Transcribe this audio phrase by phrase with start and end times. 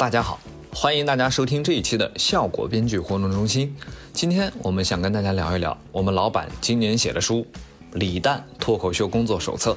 [0.00, 0.40] 大家好，
[0.72, 3.76] 欢迎大家收听这一期的效果编剧活动中心。
[4.14, 7.40] 今天我们想跟大家聊一聊我们老板今年写的书
[7.92, 9.72] 《李诞脱口秀工作手册》。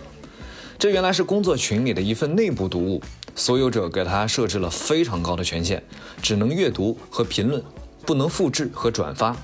[0.80, 3.02] 这原来是工作群里的一份内部读物，
[3.36, 5.84] 所有者给他设置了非常高的权限，
[6.22, 7.62] 只能阅读和评论，
[8.06, 9.36] 不能复制和转发，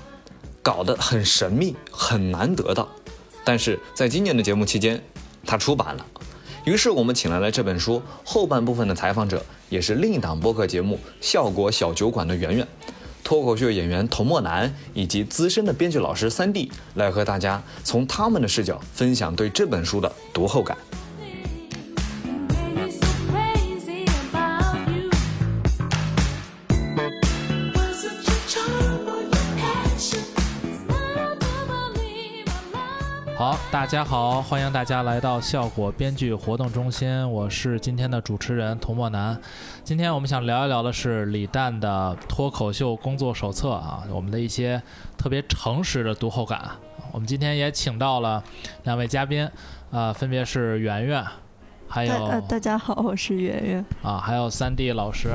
[0.62, 2.88] 搞得很神秘，很难得到。
[3.44, 5.04] 但是在今年的节目期间，
[5.44, 6.06] 他出版了。
[6.64, 12.66] 于是我们请来了这本书后半部分的采访者，也是另一档播客节目《笑果小酒馆》的圆圆，
[13.24, 20.76] 脱口秀演员童墨南以及资深的编剧老师三弟，来和大家从他们的视角分享对这本书的读后感。
[33.68, 39.36] 大家好，欢迎大家来到效果编剧活动中心，我是今天的主持人童墨南。
[39.82, 44.80] 今天我们想聊一聊的是李诞的脱口秀工作手册啊，我们的一些
[45.16, 46.70] 特别诚实的读后感。
[47.12, 48.42] 我们今天也请到了
[48.84, 49.48] 两位嘉宾，
[49.90, 51.24] 啊，分别是圆圆，
[51.88, 55.30] 还有大大家好，我是圆圆啊，还有三 D 老师。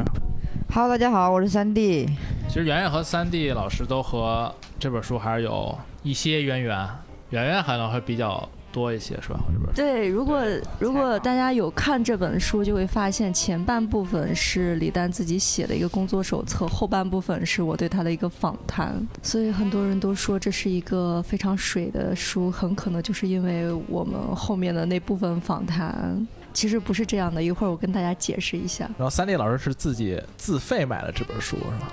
[0.73, 2.07] Hello，大家好，我是三 D。
[2.47, 6.87] 其实圆圆和三 D 老师都和这本书还是有一些渊源。
[7.35, 9.39] 圆圆可能会比较多一些，是吧？
[9.75, 10.41] 对，如果
[10.79, 18.95] 如果大家有看这本书，就会发现前半部分是李诞自己写的一个工作手册，后半部分是我对他的一个访谈。
[19.21, 26.25] 所以很多人都说这是一个非常水的书，很可能就是因为我们后面的那部分访谈。
[26.53, 28.85] 其实不是这样的，一会儿我跟大家解释一下。
[28.97, 31.91] 然后三弟老师是自己自费买了这本书，是吧？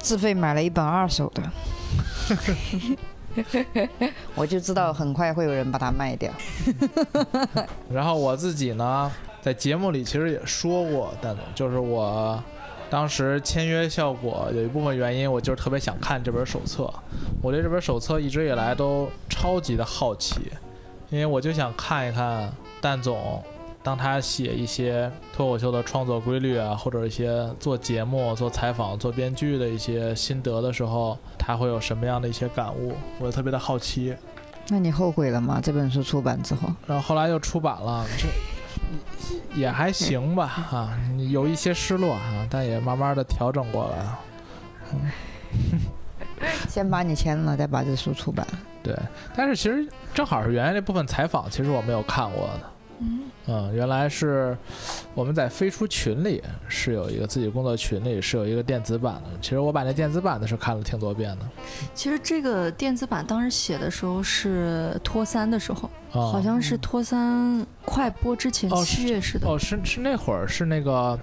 [0.00, 1.42] 自费买了一本二手的。
[4.34, 6.32] 我就知道很快会有人把它卖掉。
[7.92, 12.42] 然后我自己呢，在节目里其实也说过，但就是我
[12.88, 16.92] 当时签约效果有一部分原因，我就是特别想看这本手册。
[17.42, 20.40] 我对这本手册一直以来都超级的好奇，
[21.08, 23.42] 因为我就想看一看蛋总。
[23.82, 32.94] 当他写一些脱口秀的创作规律啊，或者一些做节目、做采访、做编剧的一些心得的时候，他会有什么样的一些感悟？
[33.18, 34.14] 我特别的好奇。
[34.68, 35.60] 那你后悔了吗？
[35.62, 36.68] 这本书出版之后？
[36.86, 40.98] 然后后来又出版了，这也还行吧，哈，
[41.30, 44.20] 有一些失落啊，但也慢慢的调整过来了。
[44.92, 45.10] 嗯、
[46.68, 48.46] 先把你签了，再把这书出版。
[48.82, 48.96] 对，
[49.34, 52.60] 但是其实正好是原来那部分采访，其实我没有看过的。
[53.00, 53.22] 嗯，
[53.72, 54.56] 原来是
[55.14, 59.30] 我们在飞出群里是有一个自己工作群里是有一个电子版的。
[59.40, 61.48] 其实我把那电子版的是看了挺多遍的。
[61.94, 69.48] 其实这个电子版当时写的时候是托三的时候，哦、好像是托三快播之前七月似的。
[69.48, 71.18] 哦，是是那会儿是那个，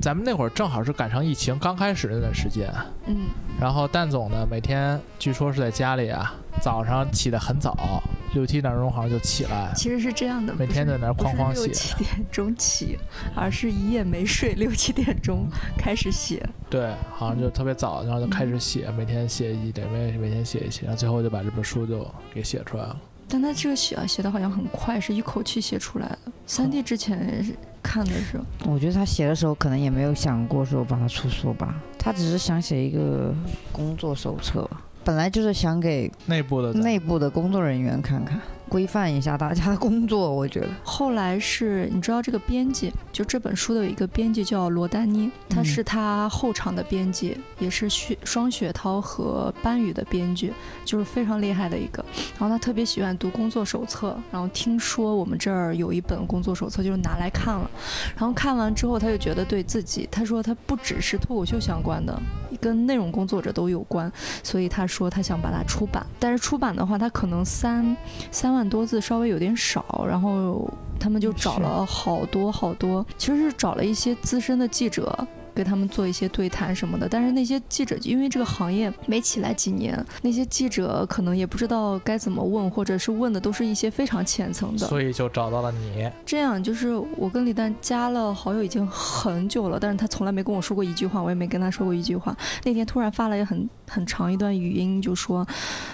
[0.00, 2.70] 咱们那会儿正好是赶上疫情刚开始那段时间。
[3.06, 3.16] 嗯。
[3.60, 8.02] 然后蛋总呢，每天据说是在家里啊，早上起得很早。
[8.34, 11.64] 六七点钟好像就起来，其实是这样的，每天在那哐哐写。
[11.64, 12.98] 六七点钟起，
[13.34, 15.48] 而是一夜没睡，六七点钟
[15.78, 16.46] 开始写。
[16.68, 22.96] 对，好像就特别早，然后就开始写，嗯、每天写一点，每每天写一写，然后最后就把这本书就给写出来了。
[23.28, 26.18] 但他这个写啊，写的好像很快，是一口气写出来的。
[26.46, 27.44] 三弟之前
[27.82, 33.34] 看的时候，我觉得他写的时候可能也没有想过说把它出书吧，他只是想写一个
[33.72, 34.68] 工作手册。
[35.04, 40.30] 本来就是想给内部的内部的工作人员看看，规范一下大家的工作。
[40.34, 50.52] 我觉得后来是你知道这个编辑，就这本书的有一个编辑叫罗丹妮，他是他后场的编辑，也是雪双雪涛和班宇的编剧，
[50.84, 52.04] 就是非常厉害的一个。
[52.36, 57.70] 然后他特别喜欢读工作手册，然后听说我们这儿有一本工作手册，就是拿来看了。
[58.16, 62.20] 然后看完之后，他就觉得对自己，他说他不只是脱口秀相关的，
[62.60, 64.10] 跟内容工作者都有关，
[64.42, 64.96] 所以他说。
[64.96, 67.94] 说他想把它出版，但是出版的话，他可能三
[68.30, 70.66] 三万多字稍微有点少，然后
[70.98, 75.26] 他们就找了好多好多，其实是找了一些资深的记者。
[75.56, 86.06] 跟他们做一些对谈什么的，但是那些记者因为这个行业没起来几年，那些记者可能也不知道该怎么问，或者是问的都是一些非常浅层的，所以就找到了你。
[86.26, 92.36] 这样就是我跟李诞加了好友已经很久了，但是他从来没跟我说过一句话，我也没跟他说过一句话。
[92.62, 95.46] 那天突然发了一很很长一段语音，就说，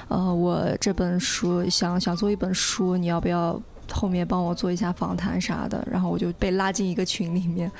[0.08, 3.61] 呃，我这本书想想做一本书，你要不要？
[3.93, 7.71] 后面帮我做一下访谈啥的，然后我就被拉进一个群里面，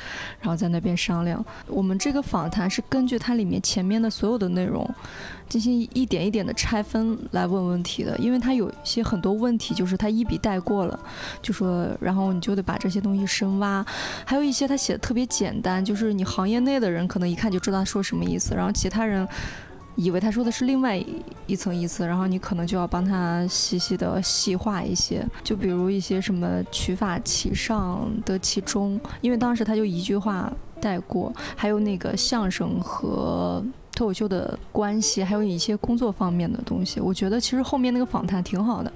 [0.41, 1.44] 然后在那边商量。
[1.67, 4.88] 我们这个访谈是根据它里面前面的所有的内容，
[5.49, 10.99] 进行一点一点的拆分来问问题的，因为它有一些很多问题就是他一笔带过了，
[11.41, 13.85] 就说，然后你就得把这些东西深挖，
[14.25, 19.26] 还有一些他写的特别简单，就是你行业内的人可能一看就知道说什么意思，然后其他人。
[19.94, 21.02] 以为他说的是另外
[21.46, 33.64] 一层意思，然后你可能就要帮他细细的细化一些，就比如一些什么取法其上得其中，因为当时他就一句话带过，还有那个相声和。
[33.94, 38.90] 脱口秀的关系，还有一些工作方面的东西，我觉得其实后面那个访谈挺好的，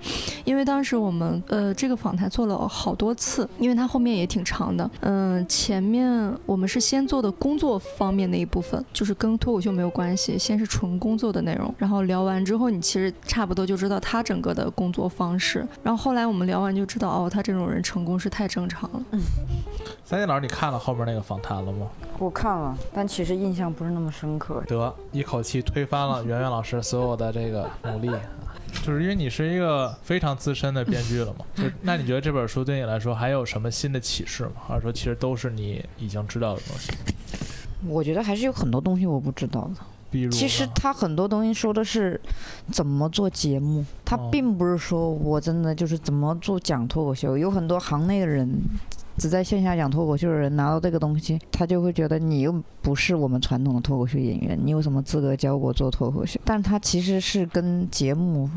[0.45, 4.91] 因为当时我们呃这个访谈做了好多次，因为它后面也挺长的。
[5.01, 11.73] 嗯，前面我们是先做的工作方面那一部分，就是跟脱口秀没有关系，先是纯工作的内容。
[11.79, 15.67] 然后聊完之后，你其实差不多就知道他整个的工作方式。
[15.83, 19.03] 然后后来我们聊完就知道，哦，他这种人成功是太正常了。
[19.11, 19.21] 嗯，
[20.05, 21.87] 三金老师，你看了后面那个访谈了吗？
[22.19, 24.63] 我看了，但其实印象不是那么深刻。
[24.67, 28.11] 得一口气推翻了 圆圆老师所有的这个努力，
[28.83, 31.45] 就是因为你是一个非常资深的编剧了嘛。
[31.57, 34.53] 就那你觉得这本书对你来说还有什么新的启示吗？
[34.69, 36.93] 还是说其实都是你已经知道的东西？
[37.87, 39.81] 我觉得还是有很多东西我不知道的。
[40.11, 42.21] 比如，其实他很多东西说的是
[42.73, 47.37] 怎么做节目，他并不是说我真的就是怎么做讲脱口秀。
[47.37, 48.49] 有很多行内的人。
[49.19, 56.39] 只在线下讲脱口秀的人拿到这个东西，他就会觉得你又不是我们传统的脱口秀演员，你有什么资格教我做脱口秀？
[56.45, 58.49] 但他其实是跟节目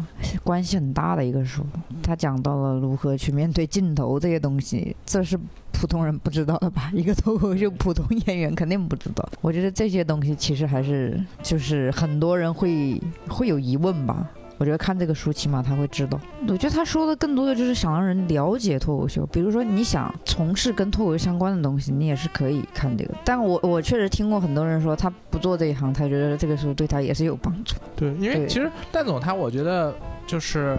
[0.44, 1.64] 关系很大的一个书，
[2.04, 5.40] 他讲到了如何去面对镜头这些东西，这是
[5.72, 6.92] 普通人不知道的吧？
[6.94, 9.28] 一个脱口秀普通演员肯定不知道。
[9.42, 14.30] 我觉得这些东西其实还是就是很多人会会有疑问吧。
[14.60, 16.20] 我觉得看这个书，起码他会知道。
[16.50, 19.26] 我觉得他说的更多的就是想让人了解脱口秀。
[19.28, 23.16] 比如说，你想从事跟脱口秀相关的东西，你也是可以看这个。
[23.24, 27.76] 但我我确实听过很多人说，他不做这一行，他觉得这个书对他也是有帮助。
[27.96, 29.96] 对，因为其实蛋总他，我觉得
[30.28, 30.78] 就是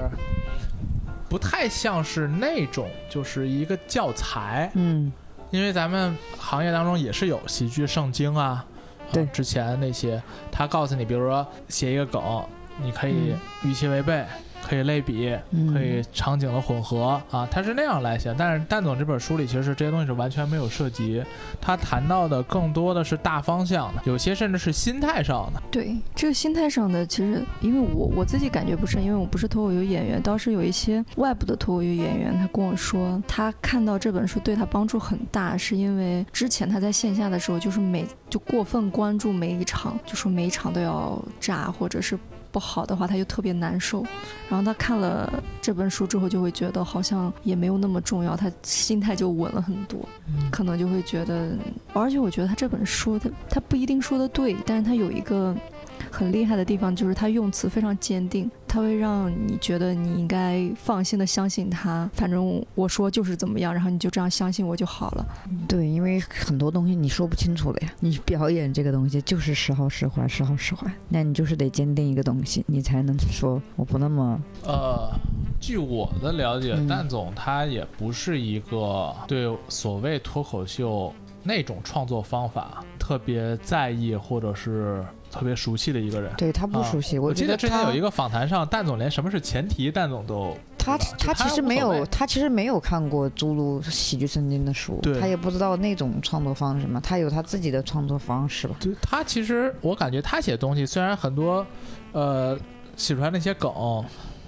[1.27, 4.71] 不太像是那种就是一个教材。
[4.75, 5.11] 嗯，
[5.51, 8.63] 因为咱们行业当中也是有喜剧圣经啊。
[9.11, 10.23] 对，之前那些
[10.53, 12.23] 他告诉你，比如说写一个梗。
[12.83, 14.25] 你可以与其违背，
[14.67, 15.37] 可以类比，
[15.73, 18.35] 可以场景的混合啊，他是那样来写。
[18.39, 21.23] 但是蛋总这本书里，其实是这些东西是完全没有涉及，
[21.61, 25.63] 他谈到的更多的是大方向的，有些甚至是心态上的。
[25.71, 42.19] 对，这个心态上的，其实因为我我自己感觉不是，因为我不是脱口秀演员，倒是有一些外部的脱口秀演员，他跟我说，他看到这本书对他帮助很大，是因为之前他在线下的时候，就是每就过分关注每一场，就说每一场都要炸，或者是。
[42.53, 44.03] 不好的话，他就特别难受。
[44.49, 49.99] 然后他看了这本书之后，就会觉得好像也没有那么重要，他心态就稳了很多。
[50.51, 51.57] 可能就会觉得，
[51.93, 55.57] 而且我觉得他这本书，他他不一定说的对，但是他有一个。
[56.11, 62.09] 很厉害的地方就是他用词非常坚定，他会让你觉得你应该放心的相信他。
[62.13, 65.27] 反正我说就是怎么样，然后你就这样相信我就好了。
[65.67, 67.93] 对，因为很多东西你说不清楚的呀。
[68.01, 74.41] 你表演这个东西就是时好时坏，时好时坏，那你就是得坚定一个东西，你才能说我不那么……
[74.65, 75.11] 呃，
[75.61, 81.13] 据我的了解，蛋总他也不是一个对所谓脱口秀
[81.43, 85.05] 那种创作方法特别在意，或者是。
[85.31, 87.19] 特别熟悉的一个人，对他不熟悉。
[87.19, 98.75] 我记得之前有一个访谈上，蛋总连什么是前提，蛋总都他他其实没有，他其实没有看过朱露喜剧圣经的书，他也不知道那种创作方式嘛，他有他自己的创作方式吧。
[98.81, 101.65] 对他其实我感觉他写东西虽然很多，
[102.13, 102.59] 呃，
[102.97, 103.71] 写出来那些梗。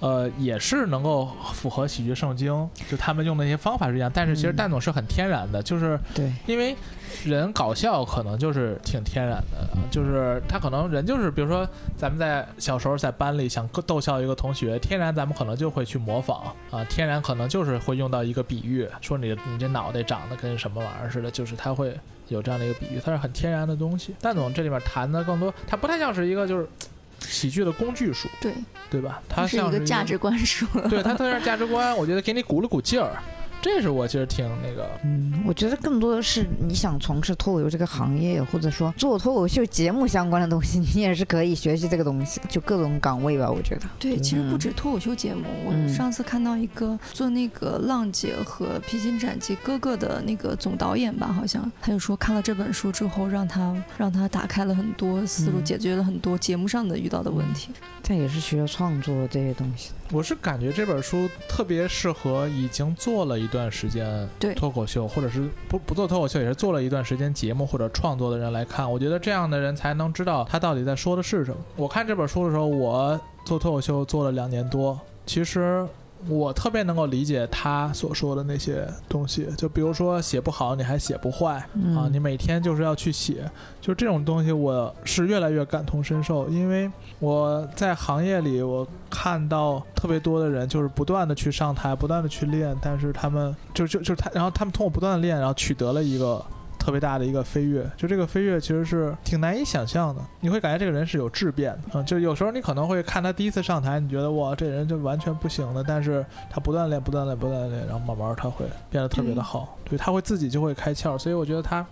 [0.03, 6.75] 呃，也是能够符合喜剧圣经，就他们用的那些方法是一样，但是其实蛋总是很天然的，就是对，因为
[7.23, 24.13] 人搞笑可能就是挺天然的，就是他可能人就是，比如说咱们在小时候在班里想逗笑一个同学，天然咱们可能就会去模仿啊，天然可能就是会用到一个比喻，说你你这脑袋长得跟什么玩意儿似的，就是他会有这样的一个比喻，它是很天然的东西。
[24.19, 26.67] 蛋总这里面谈的更多，他不太像是一个就是。
[27.23, 28.53] 喜剧的工具书，对
[28.89, 29.21] 对吧？
[29.27, 33.21] 它是一个价值观书，对它特别是价值观，我觉得给你鼓了鼓劲儿。
[33.63, 43.49] 这是我其实挺那个，嗯，我觉得更多的是你想从事脱口秀这个行业，或者说做脱口秀节目相关的东西，你也是可以学习这个东西，就各种岗位吧。
[43.49, 57.69] 我觉得，对，其实不止脱口秀节目，我上次看到一个做那个《浪姐》和《披荆斩棘》哥哥的那个总导演吧，好像他就说看了这本书之后，让他让他打开了很多思路，解决了很多节目上的遇到的问题。
[58.03, 59.91] 这也是需要创作这些东西。
[60.13, 68.89] 我是感觉这本书特别适合已经做了一段时间对脱口秀，或者是不不做脱口秀，也是做了一段时间节目或者创作的人来看。
[68.89, 71.57] 我觉得这样的人才能知道他到底在说的是什么。
[71.75, 75.83] 我看这本书的时候，我做脱口秀做了两年多，其实。
[76.27, 83.49] 我特别能够理解他所说的那些东西，就比如说写不好你还写不坏、啊，嗯你每天就是要去写，
[83.81, 96.43] 就这种东西我是越来越感同身受，因为我在行业里我看到特别多的人就是不断的去上台，不断的去练，但是他们就就就是他，然后他们通过不断的练，然后取得了一个。
[96.83, 100.21] 特别大的一个飞跃，就这个飞跃其实是挺难以想象的。
[100.41, 111.17] 你会感觉这个人是有质变的，嗯，就有时候你可能会看他第一次上台，你觉得哇，这人就完全不行了，但是他不断练，不断练，不断练，然后慢慢他会变得特别的好，对他会自己就会开窍。
[111.17, 111.85] 所以我觉得他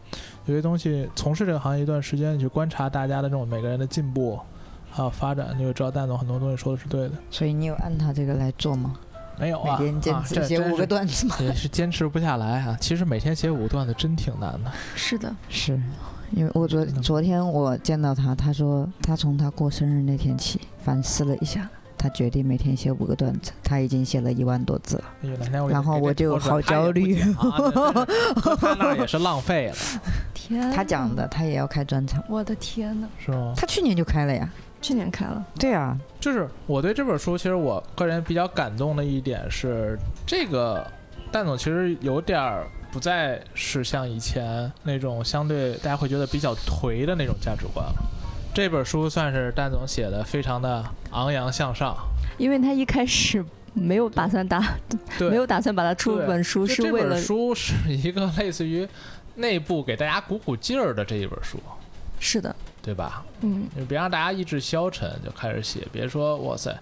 [0.46, 4.38] 有些东西，从事这个行业一段时间，你去观察大家的这种每个人的进步
[4.92, 7.12] 还有发展，你会知道蛋总很多东西说的是对的。
[7.30, 8.96] 所以你有按他这个来做吗？
[9.42, 11.36] 没有啊，每天坚啊持写五个段子吗？
[11.42, 12.78] 也是坚持不下来啊。
[12.80, 14.72] 其实每天写五个段子真挺难的。
[14.96, 15.82] 是的，是，
[16.30, 21.68] 因为我昨嗯昨天我见到他，他说他从他过生日那天起反思了一下，
[21.98, 25.06] 他决定每天写五个段子，他已经写了一万多字了。
[25.68, 27.20] 然后我就好焦虑
[28.62, 29.76] 他那也是浪费了，
[30.36, 33.54] 天，他讲的，他也要开专场，我的天呐，是吗？
[33.58, 34.48] 他去年就开了呀。
[34.82, 40.86] 去年开了，对啊，就是我对这本书，其实我个人比较感动的一点是，这个
[41.32, 47.86] 蛋总其实有点儿不再是像以前那种相对大家会觉得比较颓的那种价值观。
[47.86, 47.94] 了。
[48.54, 51.96] 这本书算是蛋总写的，非常的昂扬向上。
[52.38, 54.62] 因为他一开始没有打算打，
[55.18, 58.86] 对，没有打算把它出本书，是为了本书是一个类似于
[59.36, 61.58] 内部给大家鼓鼓劲儿的这一本书，
[62.20, 63.24] 是的，对吧？
[63.42, 66.76] 嗯，你别让大家意志消沉就开始写，别说哇塞，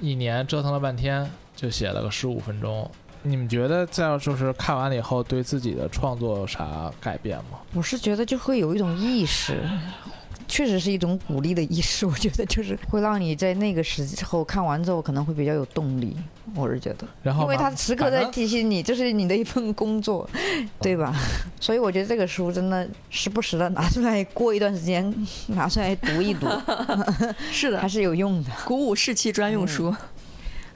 [0.00, 2.90] 一年折腾了半天就写了个十五分钟。
[3.22, 7.58] 你们觉得在就是看完了以后，对自己的创作有啥改变吗？
[7.74, 9.60] 我是觉得就会有一种意识，
[10.48, 12.04] 确实是一种鼓励的意识。
[12.08, 16.16] 我觉得就是会让你在那个时候看完之后，可能会比较有动力。
[16.54, 20.28] 我是觉得，然后因为他时刻在提醒你，这是你的一份工作，
[20.80, 21.14] 对吧？
[21.60, 25.14] 所以我觉得这个书真的时不时的拿出来，过一段时间
[25.48, 26.46] 拿出来读一读，
[27.52, 28.50] 是的还，是有用的。
[28.64, 29.94] 鼓舞士气专用书。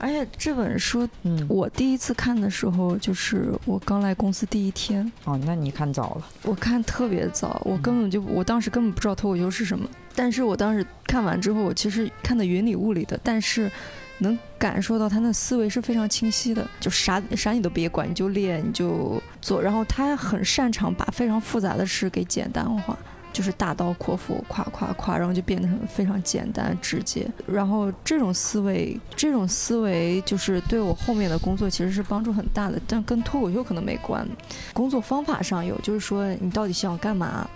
[0.02, 6.26] 而且这本书嗯，我第一次看的时候，就是我刚来公司第一天，哦，那你看早了。
[6.42, 13.70] 我看特别早，我根本就我当时根本不知道脱口秀是什么，但是我当时看完之后，我其实看的云里雾里的，但是
[14.18, 22.98] 能感受到他那思维是非常清晰的，就啥啥你都别管，你就练你就做，然后他很擅长把非常复杂的事给简单化。
[23.32, 27.26] 就是大刀阔斧，夸夸夸，然后就变得很非常简单直接。
[27.46, 34.26] 然后这种思维，这种思维就是对我后面的工作其实是帮助很大的，但跟脱口秀可能没关。
[34.72, 37.48] 工作方法上有，就是说你到底想干嘛，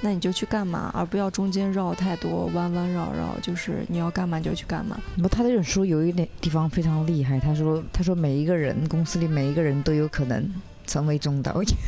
[0.00, 3.38] 那你就去干嘛，而不要中间绕太多弯弯绕绕。
[3.40, 4.98] 就是你要干嘛就去干嘛。
[5.16, 7.38] 不，他这本书有一点地方非常厉害。
[7.38, 10.44] 他说，他说每一个人，公司里每一个人都有可能
[10.86, 11.76] 成为总导演。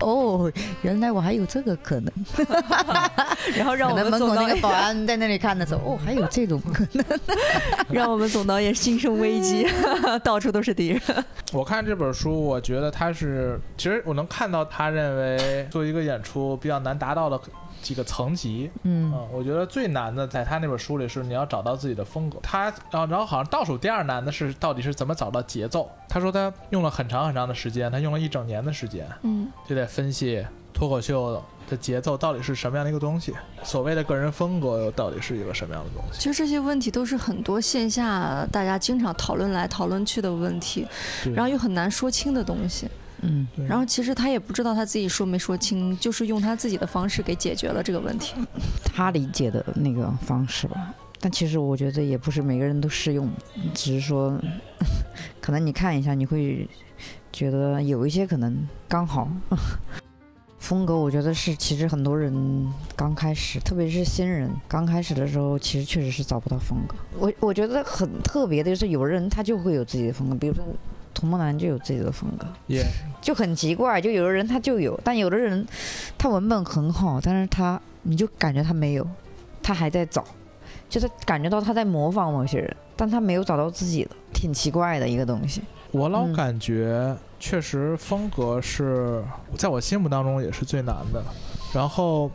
[0.00, 0.52] 哦，
[0.82, 2.12] 原来我还有这个可能。
[3.56, 7.04] 然后让我们门口们总导演，那个保安在那里看的时候， 哦，还有这种可能。
[7.88, 9.66] 让我们总导演心生危机，
[10.22, 11.00] 到处都是敌人。
[11.52, 17.40] 我看这本书，我觉得他是，其实我能看到他认为做一个演出比较难达到的
[17.84, 18.70] 几个层级。
[18.82, 22.38] 嗯嗯，我觉得最难的在他那本书里是你要找到自己的风格。
[22.42, 25.88] 他，然后然后好像倒数第二难的是到底是怎么找到节奏。
[26.08, 36.18] 他说他用了很长很长的时间，他用了一整年的时间，嗯，就在分析脱口秀的节奏到底是什么样的一个东西，所谓的个人风格又到底是一个什么样的东西。
[36.18, 40.86] 其实这些问题都是很多线下大家经常讨论来讨论去的问题，
[41.34, 42.88] 然后又很难说清的东西。
[43.24, 48.34] 嗯，对然后其实他也不知道他自己说没说清，就是用他自己的方式给解决了这个问题。
[48.84, 50.94] 他理解的那个方式吧。
[51.20, 53.30] 但其实我觉得也不是每个人都适用，
[53.72, 54.38] 只是说，
[55.40, 56.68] 可能你看一下，你会
[57.32, 59.28] 觉得有一些可能刚好。
[60.58, 62.32] 风格我觉得是，其实很多人
[62.96, 66.96] 刚开始，特别是新人刚开始的时候，其实确实是找不到风格。
[67.18, 70.64] 我我觉得很特别的就是，有人他就会有自己的风格，比如说
[71.24, 72.84] 童梦楠就有自己的风格，也
[73.22, 75.66] 就很奇怪，就有的人他就有，但有的人
[76.18, 79.08] 他文本很好，但是他你就感觉他没有，
[79.62, 80.22] 他还在找，
[80.86, 85.62] 就是感觉到他在模仿某些人，但他没有找到自己的，挺奇怪的一个东西。
[85.92, 89.24] 我老嗯感觉，确实风格是
[89.56, 91.24] 在我心目当中也是最难的。
[91.72, 92.30] 然后，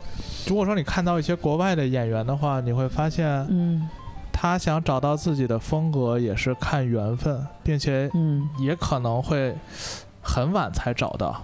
[0.48, 3.88] 如果说你看到一些国外的演员的话，你会发现嗯
[4.42, 8.48] 他想找到自己的风格也是看缘分，并且嗯。
[8.58, 9.54] 也可能会
[10.22, 11.42] 很晚才找到，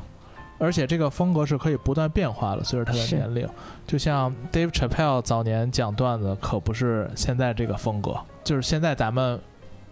[0.59, 3.47] 而且这个风格是可以不断变化的，随着他的年龄。
[3.87, 9.39] 就像 Dave Chappelle 早年讲段子，可不是现在这个风格，就是现在咱们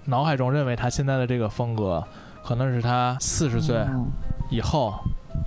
[0.07, 2.03] 脑海中认为他现在的这个风格，
[2.43, 4.07] 可能是他四十岁嗯
[4.51, 4.95] 以后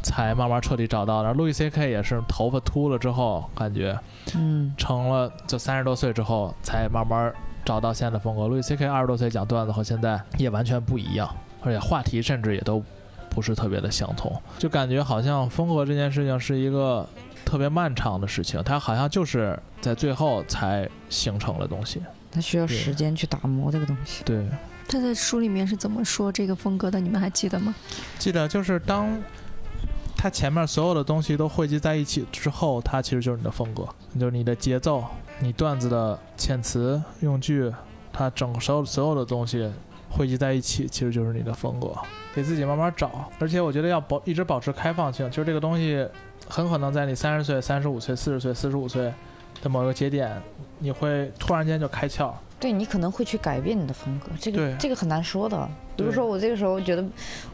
[0.04, 1.24] 才慢慢彻底找到的。
[1.24, 4.00] 然后路易 C K 也是头发秃了之后，感觉
[4.36, 4.76] 嗯。
[4.78, 7.34] 成了就三十多岁之后才慢慢
[7.68, 8.48] 找到现在的风格。
[8.48, 11.30] 路易 C K 二十多岁讲段子和现在也完全不一样，
[11.62, 12.82] 而且话题甚至也都
[13.30, 17.06] 不是特别的相同，就感觉好像风格这件事情是一个
[17.44, 22.02] 特别漫长的事情，它好像就是在最后才形成了东西。
[22.32, 24.24] 它需要时间去打磨这个东西。
[24.24, 24.48] 对，
[24.88, 27.00] 他在书里面是怎么说这个风格的？
[27.02, 27.76] 你们还记得吗？
[28.18, 29.10] 记得就是当
[30.18, 33.88] 它前面所有的东西都汇集在一起之后，它其实就是你的风格，
[34.20, 35.04] 就是你的节奏、
[35.40, 37.72] 你段子的遣词用句，
[38.12, 39.72] 它整所有所有的东西
[40.10, 41.94] 汇集在一起，其实就是你的风格。
[42.34, 46.08] 得自己慢慢找，而且我觉得要保一直保持开放性，就是这个东西
[46.50, 49.14] 很可能在你三十岁、三十五岁、四十岁、四十五岁
[49.62, 50.42] 的某一个节点，
[50.80, 52.32] 你会突然间就开窍。
[52.60, 55.70] 对你可能会去改变你的风格，这个这个很难说的。
[55.96, 57.06] 比如说我这个时候觉得，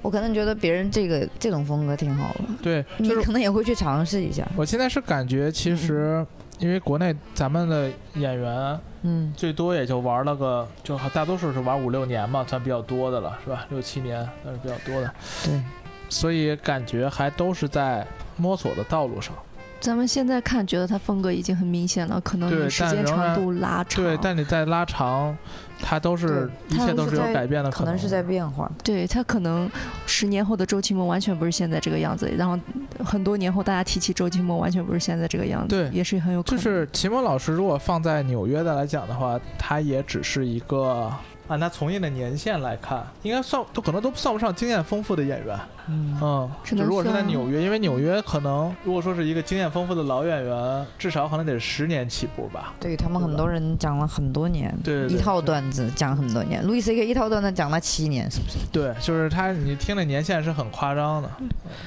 [0.02, 4.48] 我可能觉得别人这个这种风格挺好的，对， 你就是可能也会去尝试一下。
[4.56, 6.26] 我现在是感觉，其实
[6.58, 8.80] 因为国内咱们的演员。
[9.06, 13.66] 嗯，最多也就玩了个，就大多数是玩五六年嘛，算比较多的了，是吧？
[13.70, 15.62] 六七年算是比较多的，对，
[16.08, 18.08] 所以感觉还都是在
[18.38, 19.36] 摸索的道路上。
[19.84, 25.38] 咱们现在看，觉得他风格已经很明显了，可能你时间长度拉长，对，但你在拉长，
[25.82, 28.72] 他都是一切都是有改变的能可能是在变化。
[28.82, 29.70] 对他可能
[30.06, 32.58] 十年后的周奇墨完全不是现在这个样子，然后
[33.04, 36.64] 很多年后大家提起周奇墨，完全不是现在这个样子，对也是很有可能。
[36.64, 41.12] 就是奇墨老师，如果放在纽约的来讲的话，他也只是一个
[41.48, 45.60] 按他从业的年限来看，应该算都可能都算不上经验丰富的演员。
[45.90, 52.74] 嗯，嗯，就如果是在纽约，因为纽约可能如果说是一个经验丰富的老演员，至少可能得十年起步吧。
[52.80, 56.66] 对他们很多人讲了很多年，对对对一套段子讲很多年。
[56.66, 58.58] 路易 C K 一套段子讲了七年，是不是？
[58.72, 61.30] 对，就是他，你听的年限是很夸张的。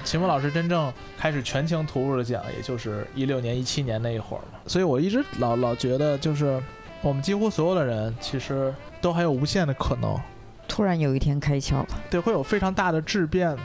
[0.05, 4.59] 秦墨老师真正开始全情投入的讲，也就是一六年、一七年那一会儿嘛。
[4.67, 6.63] 所以我一直老老觉得，就是
[7.07, 10.19] 我们几乎所有的人，其实都还有无限的可能，
[10.67, 13.63] 突然有一天开窍了，对，会有非常大的质变的。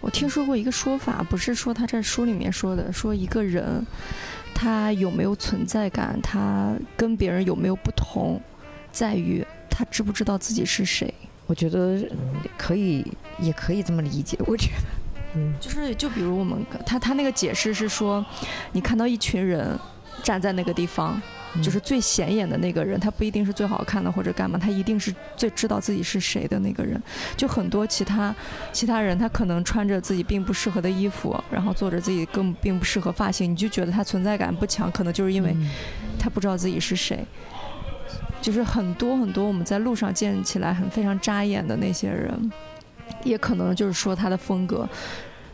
[0.00, 3.84] 我听说过一个说法，不是说他在书里面说的，说一个人
[4.54, 8.40] 他有没有存在感，他跟别人有没有不同，
[8.92, 11.12] 在于他知不知道自己是谁。
[11.46, 12.00] 我觉得
[12.56, 13.04] 可以，
[13.40, 14.38] 也可以这么理解。
[14.46, 18.24] 我觉得，嗯，就是就比如我们他他那个解释是说，
[18.70, 19.76] 你看到一群人
[20.22, 21.20] 站在那个地方，
[21.62, 27.00] 就是最显眼的那个人，他不一定是最好看的或者干嘛，他一定是最知道自己是谁的那个人。
[27.36, 28.34] 就很多其他
[28.72, 35.70] 其他人，他可能穿着自己并不适合的衣服，然后做着自己更并不适合发型，你就觉得他存在感不强，可能就是因为嗯
[36.18, 37.24] 他不知道自己是谁。
[38.42, 42.52] 就是很多很多我们在路上见起来很非常扎眼的那些人，
[43.24, 44.88] 也可能就是说他的风格。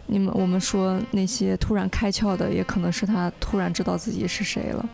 [0.06, 4.86] 你们我们说那些突然开窍的，也可能是他突然知道自己是谁了。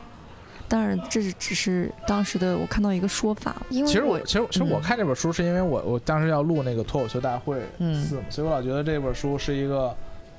[0.69, 9.95] 当然，这是只是当时的我看到一个说法，因为其实我其实其实我嗯看这本书是因为我我当时要录那个脱口秀大会嗯四嘛，所以我老觉得这本书是一个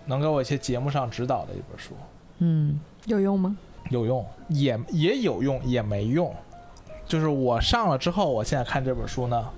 [0.05, 1.93] 能给我一些节目上指导的一本书。
[2.39, 3.57] 嗯有用吗？
[3.89, 6.33] 有用，也也有用，也没用。
[7.07, 9.49] 就是我上了之后，我现在看这本书呢，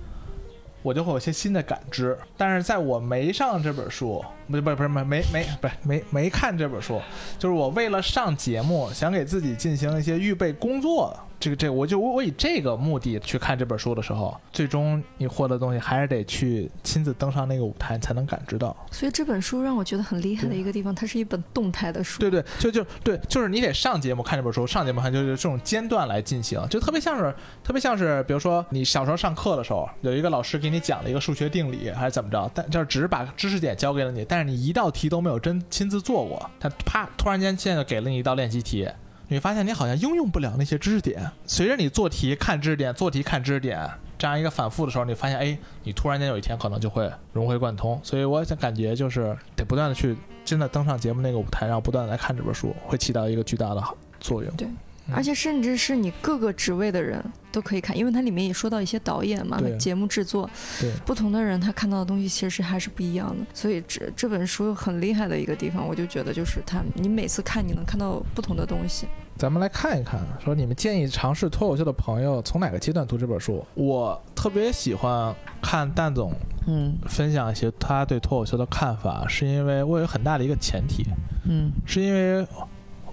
[0.82, 2.18] 我就会有些新的感知。
[2.38, 7.02] 但是在我没上这本书，不不是不是没没没不是没没看这本书，
[7.38, 11.18] 就是我为了上节目，想给自己进行一些预备工作。
[11.42, 18.78] 这个这个我就我我以这个目的去看这本书的时候，最终你获得的东西还是得去亲自登上那个舞台才能感知到。
[18.92, 22.20] 所以这本书让我觉得很厉害的一个地方，它是一本动态的书。
[22.20, 38.88] 对对，就就对，就是你得上节目看这本书，上节目看就是这种间断来进行，就特别像是特别像是，比如说你小时候上课的时候，有一个老师给你讲了一个数学定理还是怎么着，但就是只是把知识点教给了你，但是你一道题都没有真亲自做过，他啪突然间现在给了你一道练习题。
[39.32, 47.98] 你会发现你好像应用不了那些知识点，随着你做题看知识点，做题看知识点，这样一个反复的时候，你发现哎，你突然间有一天可能就会融会贯通。
[48.04, 53.82] 所以我想感觉就是得不断的去真的登上节目那个舞台，然后不断的来看这本书，会起到一个巨大的
[54.20, 54.54] 作用。
[54.58, 54.68] 对
[55.14, 63.46] 而且甚至是你各个职位的人都可以看，因为它里面也说到一些导演嘛，节目制作，对不同的人他看到的东西其实是还是不一样的。
[63.54, 69.08] 所以这这本书很厉害的一个地方，我就觉得就是它，你每次看你能看到不同的东西。
[69.38, 73.66] 咱们来看一看，说你们建议尝试脱口秀的朋友从哪个阶段读这本书？
[73.74, 76.32] 我特别喜欢看蛋总
[76.68, 81.06] 嗯分享一些他对脱口秀的看法，是因为我有很大的一个前提，
[81.50, 82.46] 嗯是因为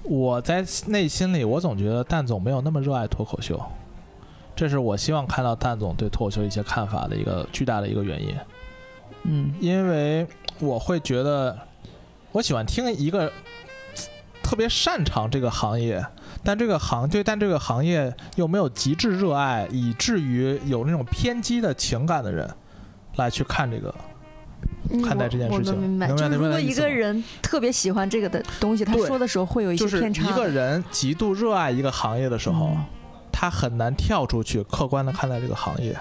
[0.02, 3.58] 我在内心里，我总觉得蛋总没有那么热爱脱口秀，
[4.54, 8.34] 这是我希望看到蛋总对脱口秀一些看法的一个巨大的一个原因。
[9.24, 10.26] 嗯因为
[10.60, 11.56] 我会觉得，
[12.32, 13.32] 我喜欢听一个
[14.48, 16.02] 特别擅长这个行业，
[16.42, 22.48] 但这个行对，但这个行业又没有极致热爱，以至于有那种偏激的情感的人
[23.16, 23.94] 来去看这个。
[24.90, 30.30] 嗯看待这件事情能明白，能明白就是如果一个人特别喜欢这个的东西，他说的时候会有一些偏差的。
[30.30, 32.84] 一个人极度热爱一个行业的时候，嗯
[33.30, 35.94] 他很难跳出去客观的看待这个行业。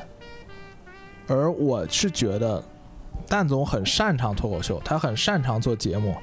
[1.28, 2.64] 而我是觉得，
[3.28, 6.16] 蛋总很擅长脱口秀，他很擅长做节目，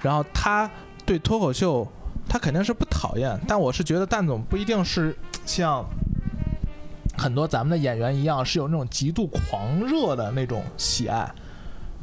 [0.00, 0.70] 然后他
[1.06, 1.86] 对脱口秀，
[2.28, 5.16] 他肯定是不讨厌，但我是觉得蛋总不一定是
[5.46, 5.86] 像
[7.16, 11.32] 很多咱们的演员一样，是有那种极度狂热的那种喜爱，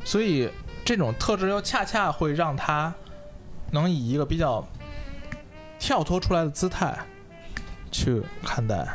[0.05, 0.49] 所以
[0.85, 2.93] 这种特质又恰恰会让他
[3.71, 4.65] 能以一个比较
[5.77, 6.97] 跳脱出来的姿态
[7.91, 8.87] 去看待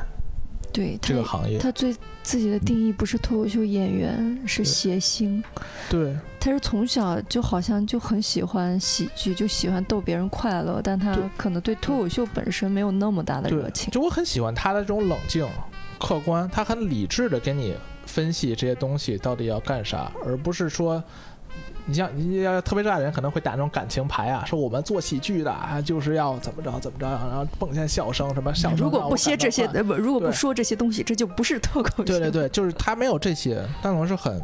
[0.72, 1.58] 对这个行业。
[1.58, 1.94] 他对
[2.28, 5.42] 自己的定义不是脱口秀演员，是谐星。
[5.88, 13.90] 对，他是从小就好像就很喜欢喜剧，就喜欢逗别人快乐，但他可能对脱口秀本身没有那么大的热，情。
[13.90, 15.48] 就我很喜欢他的这种冷静、
[15.98, 21.02] 客观，他很理智的给你分析这些东西到底要干啥，而不是说。
[21.88, 32.04] 你像你要特别热爱的人，可能会打那种感情牌啊，说我们做喜剧的啊，就是要怎么着怎么着，然后迸现笑声，什么笑声如果不歇这些，不，如果不说这些东西，这就不是脱口秀。
[32.04, 34.38] 对对对，就是他没有这些，但我是很，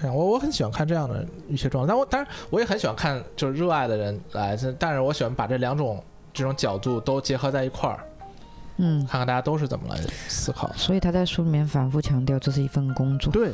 [0.00, 8.04] 哎，我我很喜欢看这样的一些状态，但我当然我也很喜欢看就是热爱的人来，但是我喜欢把这两种这种角度都结合在一块儿，
[8.78, 10.70] 嗯，看看大家都是怎么来思考。
[10.74, 13.32] 所以他在书里面反复强调，这是一份工作。
[13.32, 13.52] 对，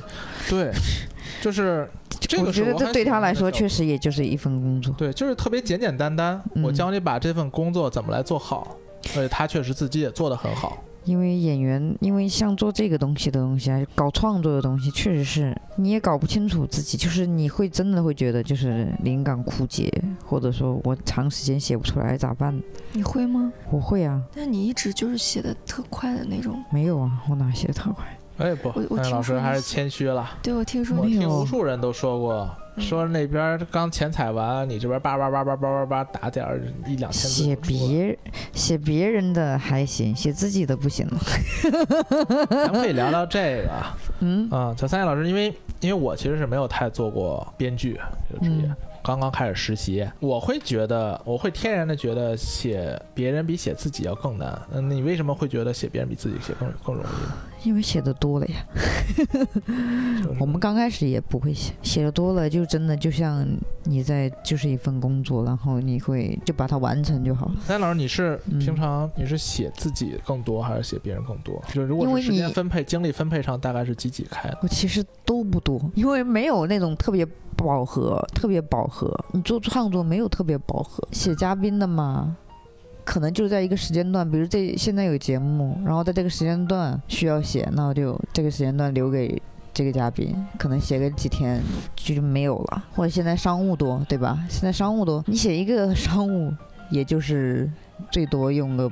[0.48, 0.70] 对，
[1.42, 4.94] 就是这个我觉得这对他来说确实也就是一份工作。
[4.96, 8.76] 对，就是特别简简单单，我嗯教你把这份工作怎么来做好，
[9.16, 10.82] 而且他确实自己也做得很好。
[11.04, 19.92] 因为演员，因为像做这个东西的东西啊，搞创作的东西，确实是你也搞不清楚自己，就是你会真的会觉得就是灵感枯竭，
[20.24, 22.58] 或者说我长时间写不出来咋办？
[22.92, 23.52] 你会吗？
[23.70, 26.62] 我会啊，但你一直就是写的特快的那种。
[26.70, 28.04] 没有啊，我哪写的特快？
[28.38, 30.28] 哎不，我我安老师还是谦虚了。
[30.42, 37.56] 对，我听说我听无数人都说过，嗯说那边刚钱采完，你这边叭叭叭叭叭叭叭打点儿一两千字写。
[37.56, 38.18] 别
[38.52, 41.18] 写别人的还行，写自己的不行了。
[42.50, 54.58] 咱们可以聊聊这个啊， 嗯啊，小三叶老师，因为因为我其实是没有太做过编剧这个职业，嗯刚刚开始实习，我会觉得，我会天然的觉得写别人比写自己要更难。
[54.72, 57.36] 嗯，你为什么会觉得写别人比自己写更更容易呢？
[57.64, 58.54] 因为写的多了呀。
[59.16, 63.46] 就是我们刚开始也不会写，写的多了就真的就像
[63.84, 67.54] 你在就是一份工作，然后你会就把它完成就好了。
[67.66, 71.62] 三老师，你是嗯平常你是写自己更多，还是写别人更多？
[71.72, 74.58] 就如果时间分配、精力分配上，大概是几几开的？
[74.62, 79.12] 我其实都不多，因为没有那种特别饱和，特别饱和。
[79.32, 82.36] 你做创作没有特别饱和，写嘉宾的嘛，
[83.04, 89.40] 可能就在一个时间段，比如这现在有节目，然后在这个时间段需要写，那我就这个时间段留给。
[89.76, 91.60] 这个嘉宾可能写个几天
[91.96, 94.38] 就没有了，或者现在商务多，对吧？
[94.48, 96.54] 现在商务多，你写一个商务，
[96.92, 97.68] 也就是
[98.08, 98.88] 最多用个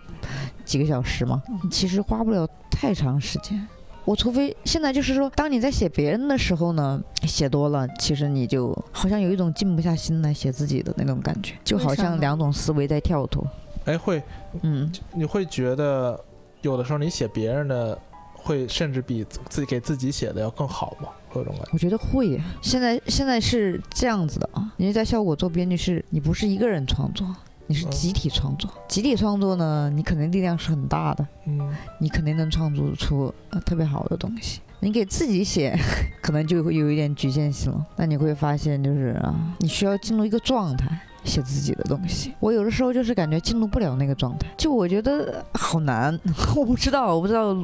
[0.64, 3.64] 几个小时嘛，其实花不了太长时间。
[4.04, 13.46] 我除非现在就是说，当你在写别人的时候呢，写多了，其实你就好像有一种静不下心来写自己的那种感觉，就好像两种思维在跳脱。
[13.84, 14.22] 哎，会
[14.62, 16.18] 嗯，你会觉得
[16.60, 17.98] 有的时候你写别人的，
[18.34, 21.08] 会甚至比自己给自己写的要更好吗？
[21.28, 21.70] 会有这种感觉？
[21.72, 22.40] 我觉得会耶。
[22.60, 27.26] 现在现在是这样子的啊，因为在效果做编剧是，你不是一个人创作，
[27.66, 28.70] 你是嗯集体创作。
[28.86, 34.60] 集体创作呢，你肯定力量是很大的，嗯，你肯定能创作出呃特别好的东西。
[34.80, 35.78] 你给自己写，
[36.20, 37.86] 可能就会有一点局限性了。
[37.96, 41.00] 那你会发现，就是啊，你需要进入一个状态。
[41.24, 46.18] 写自己的东西，我有的时候就是感觉进入不了那个状态，就我觉得好难，
[46.56, 47.56] 我不知道，我不知道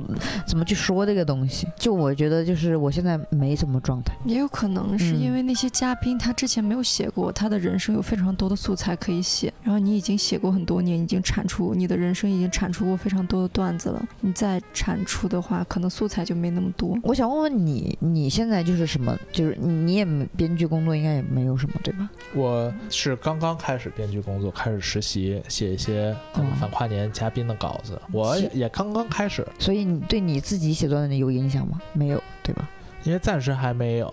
[0.47, 1.67] 怎么去说这个东西。
[1.79, 4.15] 就我觉得，就是我现在没什么状态。
[4.25, 16.97] 也有可能是因嗯为那些嘉宾他之前没有写过，他的人生有非常多的素材可以写，然后你已经写过很多年，已经产出你的人生已经产出过非常多的段子了，你再产出的话，可能素材就没那么多。
[17.03, 19.17] 我想问问你，你现在就是什么？
[19.33, 20.05] 就是你也
[20.37, 22.09] 编剧工作应该也没有什么，对吧？
[22.35, 31.81] 我是刚刚刚开始编剧工作，开始实习，写一些嗯反跨年嘉宾的稿子，我也也刚刚开始，所以你对你自己写段子有影响吗？
[31.95, 32.69] 没有，对吧？
[33.05, 34.13] 因为暂时还没有，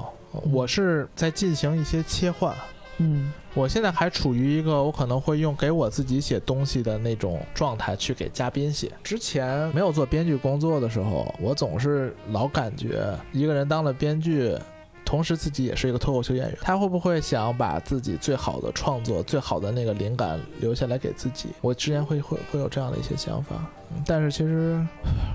[0.54, 2.56] 我是在进行一些切换。
[2.98, 8.90] 嗯我现在还处于一个我可能会用给我自己写东西的那种状态去给嘉宾写。
[9.04, 14.58] 之前没有做编剧工作的时候，我总是老感觉一个人当了编剧。
[15.06, 21.50] 同时，自己也是一个脱口秀演员，他会不会想把自己最好的创作、最好的那个灵感留下来给自己？
[21.62, 23.64] 我之前会会会有这样的一些想法，
[24.06, 24.80] 但是其实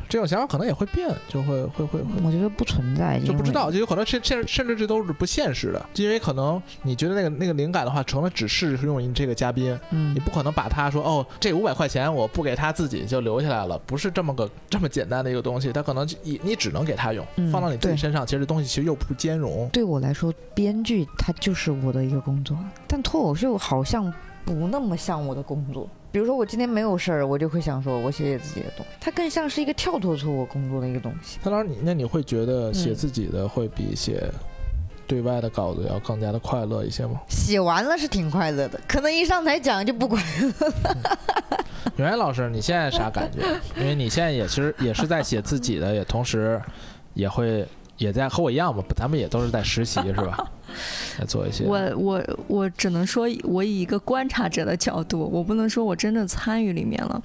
[0.08, 2.06] 这种想法可能也会变，就会会会会。
[2.24, 10.14] 我觉得不存在，就不知道，就有可能甚甚甚至这都是不现实的，因为可能你觉得那个那个灵感的话，成了只适用于这个嘉宾，嗯。
[10.14, 19.68] 你不可能把他说哦，这五百块钱我不给他自己就留下来了，不是这么个 这么简单的一个东西，他可能就你你只能给他用，嗯放到你自己身上，其实这东西其实又不兼容。
[19.72, 24.12] 对我来说，编剧它就是我的一个工作，但脱口秀好像
[24.44, 25.88] 不那么像我的工作。
[26.12, 31.38] 比如说我今天没有事儿，我就会想说，我写写自己的东西，它更像是一个跳脱出我工作的一个东西。
[31.42, 34.28] 那老师，你那你会觉得写嗯自己的会比写
[35.06, 37.20] 对外的稿子要更加的快乐一些吗？
[37.28, 40.72] 写完了是挺快乐的，可能一上台讲就不快乐。
[41.96, 43.40] 袁袁老师，你现在啥感觉？
[43.80, 46.60] 因为你现在也其实也是在写自己的，也同时
[47.14, 47.64] 也会
[47.98, 50.50] 也在和我一样嘛，咱们也都是在实习是吧？
[51.26, 57.22] 做一些我我我只能说，我以一个观察者的角度，我不能说我真正参与里面了。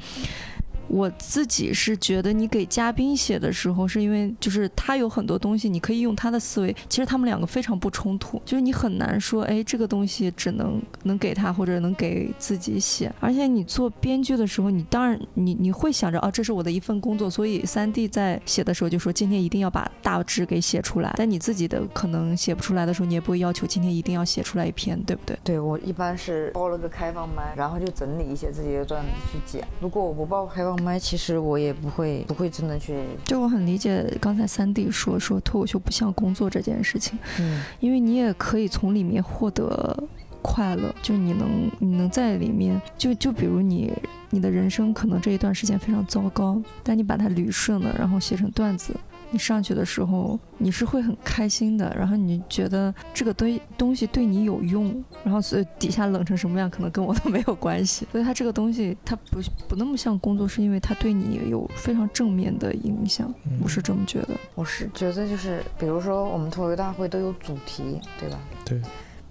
[0.87, 6.75] 我自己是觉得，你给嘉宾写的时候，是因为就是他有很多东西，你可以用他的思维。
[6.87, 13.11] 其实他们两个非常不冲突，就是你很难说，哎，这个东西只能能给他，或者能给自己写。
[13.19, 21.13] 而且你做编剧的时候，你当然你你会想着，哦，这是我的一份工作，所以三弟在写的时候就说，今天一定要把大致给写出来。
[21.17, 25.37] 但你自己的可能写不出来的时候，你也不会要求今天一定要写出来一篇，对不对？
[25.43, 29.67] 对我一般是报了个开放麦，然后就整理一些自己的段子去讲。
[29.79, 40.03] 如果我不报开放麦，其实我也不会不会真的去，就我很理解刚才三弟说说脱口秀不像工作这件事情，嗯因为你也可以从里面获得
[40.41, 43.91] 快乐，就你能你能在里面，就就比如你
[44.29, 48.95] 你的人生可能这一段时间非常糟糕，但你把它捋顺了，然后写成段子。
[49.35, 58.07] 你上去的时候，你是会很开心的，然后你觉得这个东东西对你有用，然后所以底下冷成什么样，可能跟我都没有关系。
[58.13, 64.29] 所以它这个东西，它不不那么像工作，是因为它对你有非常正面的影响，嗯我是这么觉得。
[64.55, 68.39] 我是觉得就是，比如说我们脱口秀大会都有主题，对吧？
[68.63, 68.81] 对。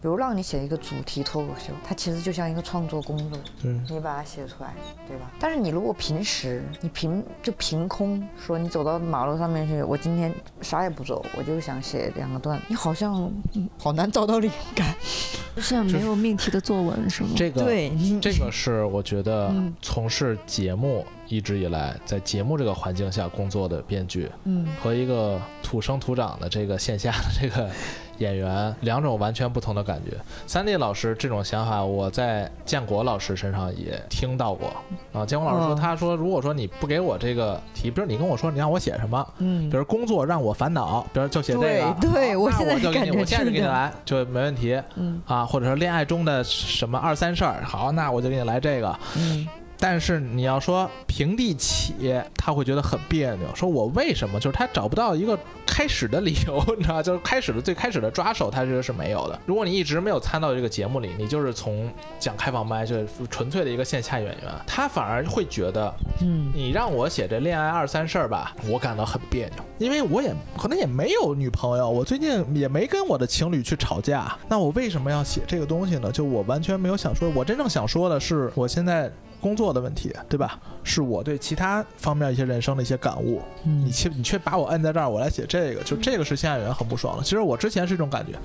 [0.04, 4.74] 比如让你写一个主题脱口秀，它其实就像一个创作工作，嗯你把它写出来，
[5.08, 5.30] 对吧？
[5.40, 14.94] 但是你如果平时你凭就凭空说你走到马路上面去，我今天啥也不做，我就想写两个段，你好像、嗯、好难找到灵感。
[15.56, 17.30] 就像没有命题的作文是吗？
[17.34, 17.90] 这个对，
[18.20, 27.70] 这个是我觉得嗯从事节目一直以来在节目这个环境下工作的编剧嗯和一个土生土长的这个线下的这个
[28.18, 30.16] 演员两种完全不同的感觉。
[30.46, 34.72] 三 D 老师这种想法，我在建国老师身上也听到过
[35.12, 35.24] 啊。
[35.26, 45.44] 建国老师说，嗯他说如果说你不给我这个题，比如你跟我说你让我写什么，嗯比如工作让我烦恼，比如就写这个，对我现在就给你，我现在就给你来，就没问题嗯啊。
[45.44, 48.98] 或者说恋爱中的什么二三事儿，好，那我就给你来这个。
[49.16, 49.46] 嗯
[49.86, 51.92] 但是你要说平地起，
[52.38, 53.54] 他会觉得很别扭。
[53.54, 54.40] 说我为什么？
[54.40, 57.02] 就是他找不到一个开始的理由，你知道吗？
[57.02, 59.38] 就是开始的最开始的抓手，他觉得是没有的。
[59.44, 76.10] 如果你一直没有参到这个节目里，你就是从讲开放麦，就是纯粹的一个线下演员，他反而会觉得嗯你让我写这恋爱二三事儿吧，我感到很别扭，因为我也可能也没有女朋友，我最近也没跟我的情侣去吵架，那我为什么要写这个东西呢？
[76.10, 79.12] 就我完全没有想说，我真正想说的是我现在
[79.44, 80.58] 工作的问题，对吧？
[80.82, 87.22] 是我对其他方面一些人生的一些感悟，你嗯却你却把我摁在这儿，我来写这个，就这个是线下演员很不爽了。
[87.22, 88.38] 其实我之前是一种感觉。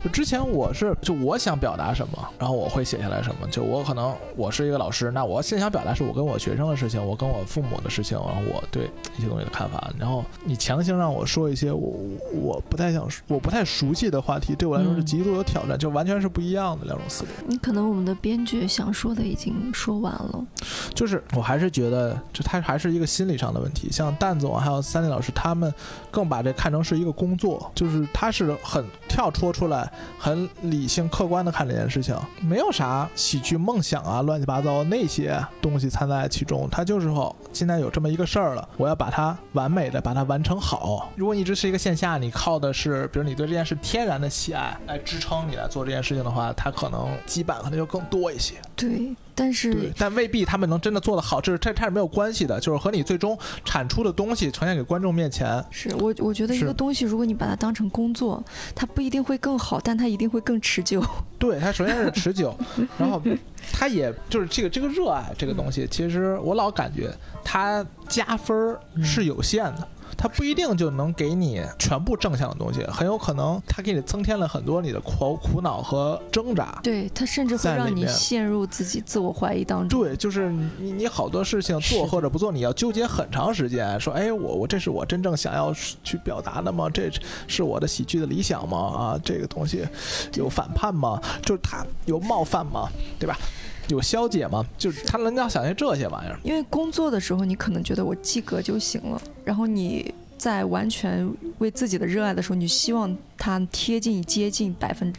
[0.00, 3.48] 就之前我是就我想表达什么，然后我会写下来什么。
[3.50, 9.90] 就我可能我是一个老师，那我现想表达是我跟我学生的事情，我跟我父母的事情，然后我对一些东西的看法。
[9.98, 11.96] 然后你强行让我说一些我
[12.32, 17.30] 我不太想我不太熟悉的话题，对我来说是嗯极度有挑战，就完全是不一样的两种思维。
[17.48, 20.37] 你可能我们的编剧想说的已经说完了，
[20.94, 23.90] 就是我还是觉得，就他还是一个心理上的问题。
[23.90, 25.72] 像蛋总还有三林老师，他们
[26.10, 36.68] 更把这看成是一个工作，就是他是很跳脱出来，很理性客观的看这件事情，没有啥喜剧梦想啊，乱七八糟那些东西掺在其中。
[36.70, 41.10] 他就是说，现在有这么一个事儿了，我要把它完美的把它完成好。
[41.16, 48.54] 如果你一直是一个线下，你靠的是，比如你对这件事天然的喜爱来支撑你来做这件事情的话，他可能羁绊可能就更多一些。
[48.78, 55.62] 对，但是，但未必他们能真的做得好，这是这它是没有关系的，就是和你最终产出的东西呈现给观众面前。
[55.72, 58.40] 是我我觉得一个东西，如果你把它当成工作，
[58.76, 61.04] 它不一定会更好，但它一定会更持久。
[61.40, 62.56] 对，它首先是持久，
[62.96, 63.20] 然后
[63.72, 67.12] 它也就是这个这个热爱这个东西，其实我老感觉
[67.42, 69.88] 它加分是有限的。
[70.16, 76.78] 它不一定就能给你全部正向的东西，很有可能它给你增添了很多你的苦苦恼和挣扎。
[76.82, 80.00] 对，它甚至会让你陷入自己自我怀疑当中。
[80.00, 83.98] 对，就是你你好多事情做或者不做，你要纠结很长时间。
[84.00, 86.88] 说，哎，我我这是我真正想要去表达的吗？
[86.92, 87.10] 这
[87.46, 88.78] 是我的喜剧的理想吗？
[88.78, 89.86] 啊，这个东西
[90.34, 91.20] 有反叛吗？
[91.42, 92.88] 就是他有冒犯吗？
[93.18, 93.36] 对吧？
[93.88, 94.64] 有消解吗？
[94.76, 96.38] 就是他能要想些这些玩意儿。
[96.42, 105.12] 因为工作的时候，你可能觉得我及格就行了，然后你在完全为自己的热爱的时候，你希望它贴近接近百分，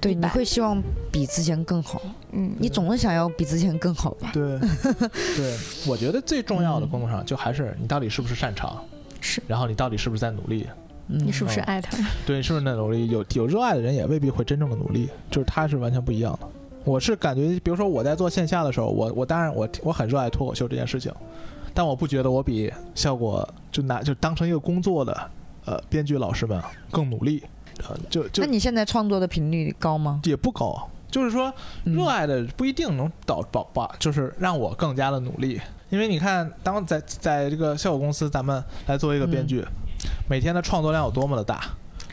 [0.00, 4.30] 对，你会希望比之前更好，嗯，你总是想要比之前更好吧？
[4.34, 4.58] 对，
[5.36, 8.84] 对，我觉得最重要的工作上就还是你到底是不是擅长，
[9.20, 10.66] 是然后你到底是不是在努力。
[11.08, 11.96] 嗯你是不是嗯爱他？
[12.26, 13.08] 对，是不是在努力？
[13.08, 16.48] 有有热爱的人也未必会真正的努力，就是他是完全不一样的。
[16.86, 21.12] 我是感觉，比如说我在做线下的时候，我我当然我我很热爱脱口秀这件事情，
[21.74, 25.30] 但我不觉得我比效果就拿就当成一个工作的
[25.64, 27.42] 呃编剧老师们更努力，
[27.88, 30.20] 呃就就那你现在创作的频率高吗？
[30.22, 31.52] 也不高，就是说
[31.84, 35.60] 嗯热爱的不一定能导保把，就是让我更加的努力。
[35.90, 39.64] 因为你看，当在在这个效果公司，咱们来做一个编剧，
[40.30, 41.64] 每天的创作量有多么的大。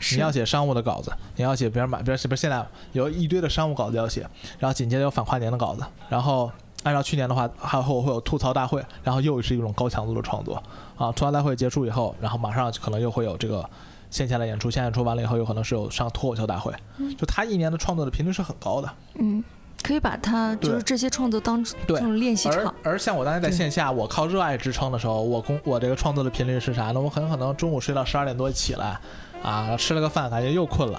[0.04, 6.50] 是你要写商务的稿子，你要写别人买，比如是不是现在有一堆的商务稿子要写，然后紧接着有反跨年的稿子，然后
[6.82, 10.62] 按照去年的话，还会会有吐槽大会，然后又是一种高强度的创作
[10.96, 11.10] 啊。
[11.12, 13.68] 吐槽大会结束以后，然后马上可能又会有这个
[14.10, 16.72] 线下的演出，线下演出完了以后，有可能是有上脱口秀大会，
[17.16, 18.90] 就他一年的创作的频率是很高的。
[19.14, 19.42] 嗯，
[19.82, 22.74] 可以把它就是这些创作当对这种练习而场。
[22.82, 27.00] 而像我当时在线下，我靠热爱支撑的时候，我工我这个创作的频率是啥呢？
[27.00, 29.00] 我很可能中午睡到十二点多起来，
[29.44, 30.98] 啊，吃了个饭，感觉又困了，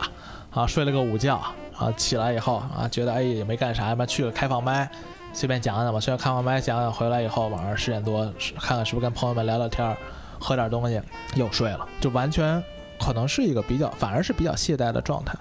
[0.51, 1.36] 啊，睡了个午觉，
[1.75, 4.88] 啊，起来以后啊，觉得哎也没干啥，要不然去了开放麦，
[5.34, 9.97] 随便讲讲吧，去个开放麦讲讲，回来以后晚上十点多是看看是不是跟朋友们聊聊天，
[10.39, 11.01] 喝点东西，
[11.34, 12.63] 又睡了，就完全
[12.99, 15.36] 可能是一个比较，反而是比较懈怠的状态。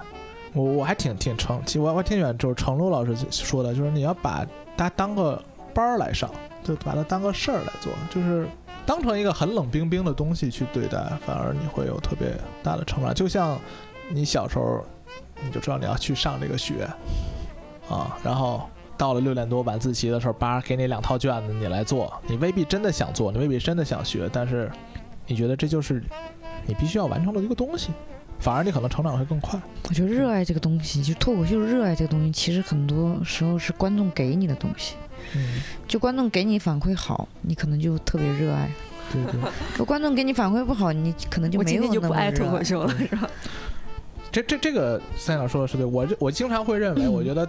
[0.54, 5.40] 我我还挺挺承，其实我我挺喜欢就是程璐老师说的，就是你要把它当个
[5.74, 6.30] 班儿来上，
[6.62, 8.48] 就把它当个事儿来做，就是
[8.86, 12.28] 当成一个很冷冰冰的东西去对待，反而你会有特别
[12.62, 13.14] 大的成长。
[13.14, 13.58] 就像
[14.10, 14.84] 你小时候，
[15.42, 16.88] 你就知道你要去上这个学
[17.88, 24.70] 啊，然后到了六点多晚自习的时候，叭给你两套卷子，你来做，你未必真的想做，你未必真的想学，但是
[25.26, 26.02] 你觉得这就是
[26.66, 27.90] 你必须要完成的一个东西，
[28.44, 29.58] 反而你可能成长会更快。
[29.88, 34.96] 我觉得热爱这个东西，就脱口秀热爱这个东西，其实很多时候是观众给你的东西。
[35.34, 38.68] 嗯，就观众给你反馈好，你可能就特别热爱；
[39.10, 39.40] 对对。
[39.78, 43.26] 如观众给你反馈不好，你可能就没有那么今天就不爱脱口秀了，是吧？
[44.30, 47.48] 这这这个三鸟说的是对，我我经常会认为，我觉得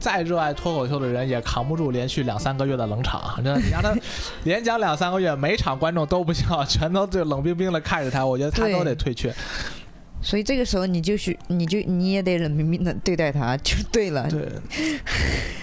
[0.00, 3.36] 再热爱脱口秀的人也扛不住连续两三个月的冷场。
[3.36, 3.94] 真的，你让他
[4.42, 9.32] 连讲两三个月，每场观众都不笑，全都就冷冰冰的看着他，我觉得他都得退却。
[10.24, 14.26] 所以这个时候你就是，你就你也得冷冰冰的对待他， 就对了。
[14.30, 14.48] 对，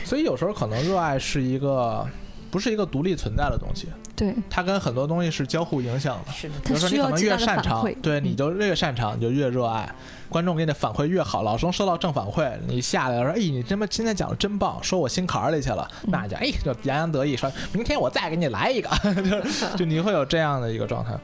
[0.06, 2.08] 所以有时候可能热爱是一个
[2.52, 6.32] 不是一个独立存在的东西，对，它跟很多东西是交互影响的。
[6.32, 7.84] 是的，比如说你可能越擅长。
[8.04, 9.90] 对，嗯你就越擅长，你就越热爱。
[10.30, 18.90] 观众给你的反馈越好，老能收到正反馈，你下来说，哎，你这么今天讲的真棒，说我心坎儿里去了，嗯那就哎，就洋洋得意，说明天我再给你来一个，
[19.72, 21.18] 就就你会有这样的一个状态。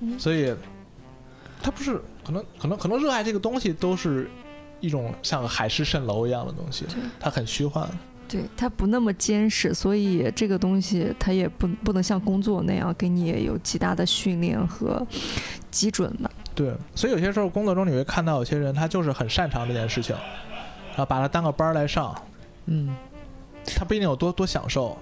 [0.00, 0.54] 嗯所以，
[1.62, 4.28] 它不是可能可能可能热爱这个东西都是
[4.80, 6.84] 一种像海市蜃楼一样的东西，
[7.20, 7.88] 它很虚幻。
[8.28, 15.06] 对，它不那么坚实，所以这个东西它也不不能像工作那样给你有极大的训练和
[15.70, 16.28] 基准吧。
[16.52, 20.16] 对，所以有些时候工作中你会看到有些人他就是很擅长这件事情，
[20.88, 22.20] 然后把它当个班儿来上，
[22.64, 22.92] 嗯，
[23.64, 24.98] 他不一定有多多享受，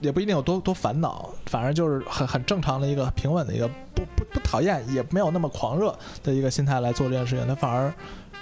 [0.00, 7.92] 也不一定有多多烦恼，反正就是很很正常的一个平稳的一个不不不讨厌，也没有那么狂热的一个心态来做这件事情，他反而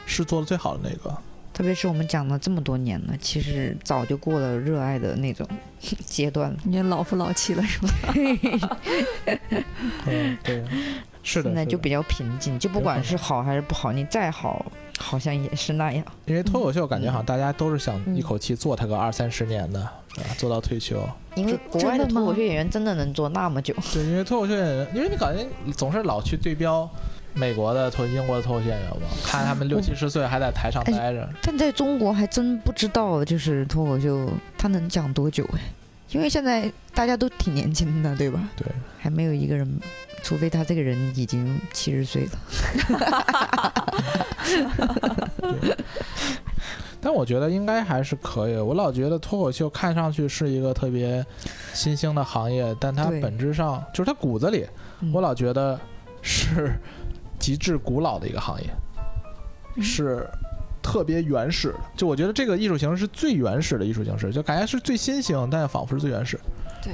[0.04, 1.16] 是做的最好的那个。
[1.52, 5.48] 特别是我们讲了这么多年了，其实早就过了热爱的那种
[6.04, 6.58] 阶段了。
[6.64, 7.88] 你也老夫老妻了是吧？
[10.04, 10.62] 嗯，对，
[11.22, 14.66] 是的，现在就比较平静，就不管是好还是不好，你再好，
[14.98, 16.04] 好像也是那样。
[16.26, 19.88] 因为脱口秀感觉好像大家都是想嗯一口气做它个二三十年的？
[20.38, 20.96] 做到退休。
[21.34, 26.88] 因为国外的脱口秀演员真的能做那么久，对，因为脱口秀演员，因为你感觉总是老去对标
[27.34, 31.28] 美国的脱英国的脱口秀演员嘛，看他们六七十岁还在台上待着。
[31.42, 35.60] 但在中国还真不知道，就是脱口秀他能讲多久哎，
[36.10, 38.48] 因为现在大家都挺年轻的，对吧？
[38.56, 38.66] 对，
[38.98, 39.78] 还没有一个人，
[40.22, 42.30] 除非他这个人已经七十岁了。
[47.06, 48.56] 但我觉得应该还是可以。
[48.56, 51.24] 我老觉得脱口秀看上去是一个特别
[51.72, 54.66] 新兴的行业，但它本质上就是它骨子里，
[54.98, 55.78] 嗯我老觉得
[56.20, 56.72] 是
[57.38, 58.68] 极致古老的一个行业，
[59.76, 60.28] 嗯是
[60.82, 61.78] 特别原始的。
[61.96, 66.36] 就我觉得这个艺术形式是最原始的艺术形式，就感觉是最新兴，但仿佛是最原始。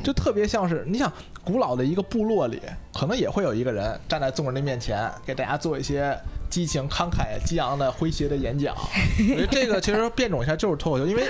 [0.05, 1.11] 就特别像是你想
[1.45, 2.61] 古老的一个部落里，
[2.95, 6.17] 可能也会有一个人站在众人的面前，给大家做一些
[6.49, 8.75] 激情、慷慨激昂的诙谐的演讲。
[8.77, 11.27] 我觉得这个其实变种一下就是脱口秀，因为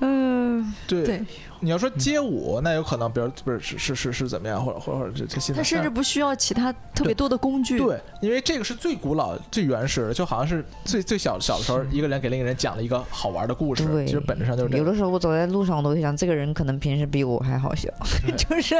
[0.00, 1.24] 嗯，对对。
[1.64, 7.78] 你要说街舞，那有可能，比如不是是是是是怎么样，或者或者或者这这些，他甚至不需要其他特别多的工具。
[7.78, 17.88] 对，因为这个是最古老、最原始的，就好像是最最小小的时候，一个人给另一个人讲了一个好玩的故事，对，其实本质上就是这有，的时候我走在路上，我都会想，这个人可能平时比我还好笑，
[18.36, 18.74] 就是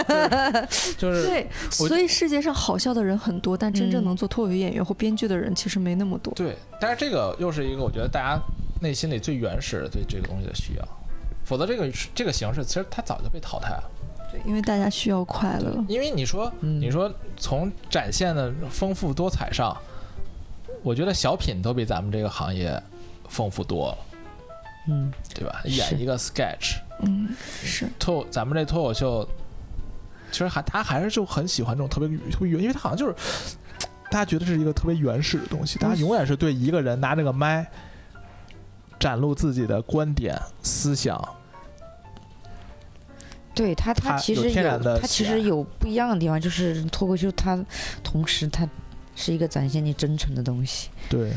[0.99, 6.33] 就是对，所以世界上好笑的人很多，但真正嗯能做脱口秀演员或编剧的人其实没那么多。
[6.35, 8.41] 对，但是这个又是一个我觉得大家
[8.81, 10.89] 内心里最原始的对这个东西的需要，
[11.45, 13.91] 否则这个这个形式其实它早就被淘汰了。
[14.31, 15.85] 对，因为大家需要快乐。
[15.89, 19.77] 因为你说，嗯你说从展现的丰富多彩上，
[20.83, 22.83] 我觉得小品都比咱们这个行业
[23.29, 23.99] 丰富多了，
[24.89, 25.61] 嗯，对吧？
[25.65, 27.29] 演一个 sketch，嗯，
[27.63, 29.29] 是脱咱们这脱口秀，
[30.33, 33.15] 其实还他还是就很喜欢这种特别特别原，因为他好像就是
[34.11, 37.65] 大家觉得是一个特别原始的东西，大家永远是对一个人拿这个麦
[38.99, 41.23] 展露自己的观点思想，
[43.55, 44.51] 对他，他其实
[45.01, 47.59] 他其实有不一样的地方，就是脱口秀它
[48.03, 48.69] 同时它
[49.15, 50.89] 是一个展现你真诚的东西。
[51.09, 51.33] 对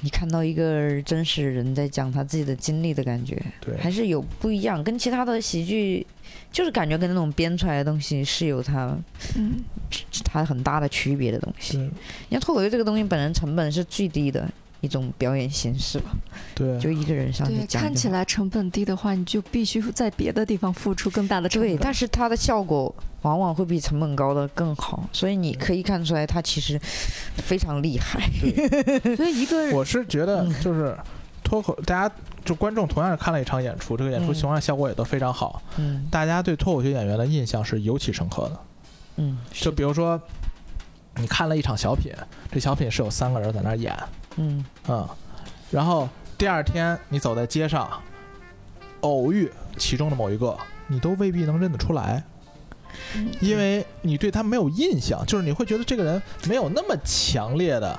[0.00, 3.76] 你看到一个真实人在讲他自己的经历的感觉，对。
[3.78, 6.06] 还是有不一样，跟其他的喜剧
[6.52, 8.96] 就是感觉跟那种编出来的东西是有它
[9.36, 9.54] 嗯，
[10.24, 11.78] 它很大的区别的东西。
[11.78, 11.92] 你
[12.30, 14.48] 看脱口秀这个东西本身成本是最低的
[14.80, 16.10] 一种表演形式吧，
[16.54, 17.82] 对就一个人上去对，讲。
[17.82, 21.78] 看起来成本低的话，你就必须在别的地方付出更大的成对，本。
[21.82, 26.78] 但是它的效果往往会比成本高的更好，所以你可以看出来它其实
[27.36, 28.20] 非常厉害。
[29.16, 30.96] 所以一个人我是觉得嗯就是
[31.42, 32.14] 脱口，大家
[32.44, 38.60] 就观众同样是看了一场演出，这个演出情况下效果也都非常好，嗯大家对脱口秀演员的印象是尤其深刻的。
[39.18, 40.20] 嗯，就比如说，
[41.16, 42.12] 你看了一场小品，
[42.52, 43.96] 这小品是有三个人在那儿演，
[44.36, 45.08] 嗯嗯，
[45.70, 46.08] 然后
[46.38, 47.90] 第二天你走在街上，
[49.00, 50.56] 偶遇其中的某一个，
[50.86, 52.22] 你都未必能认得出来，
[53.14, 57.98] 嗯因为你对他没有印象，就是你会觉得这个人没有那么强烈的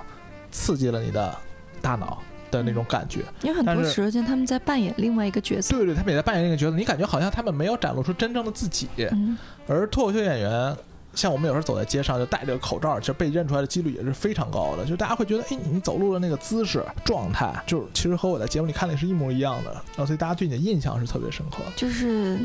[0.52, 1.36] 刺激了你的
[1.82, 3.22] 大脑的那种感觉。
[3.42, 5.76] 因为很多时间他们在扮演另外一个角色。
[5.76, 8.88] 对对，他们也在扮演那个角色，你感觉好像他们没有展露出真正的自己。
[9.12, 10.76] 嗯，而脱口秀演员，
[11.18, 14.86] 像我们有时候走在街上就戴着个口罩，其实被认出来的几率也是非常高的。
[14.86, 19.72] 就大家会觉得，哎，你走路的那个姿势、状态，就是其实和我在节目里看的是一模一样的。
[19.74, 21.57] 然后所以大家对你的印象是特别深刻。
[21.76, 22.39] 就是。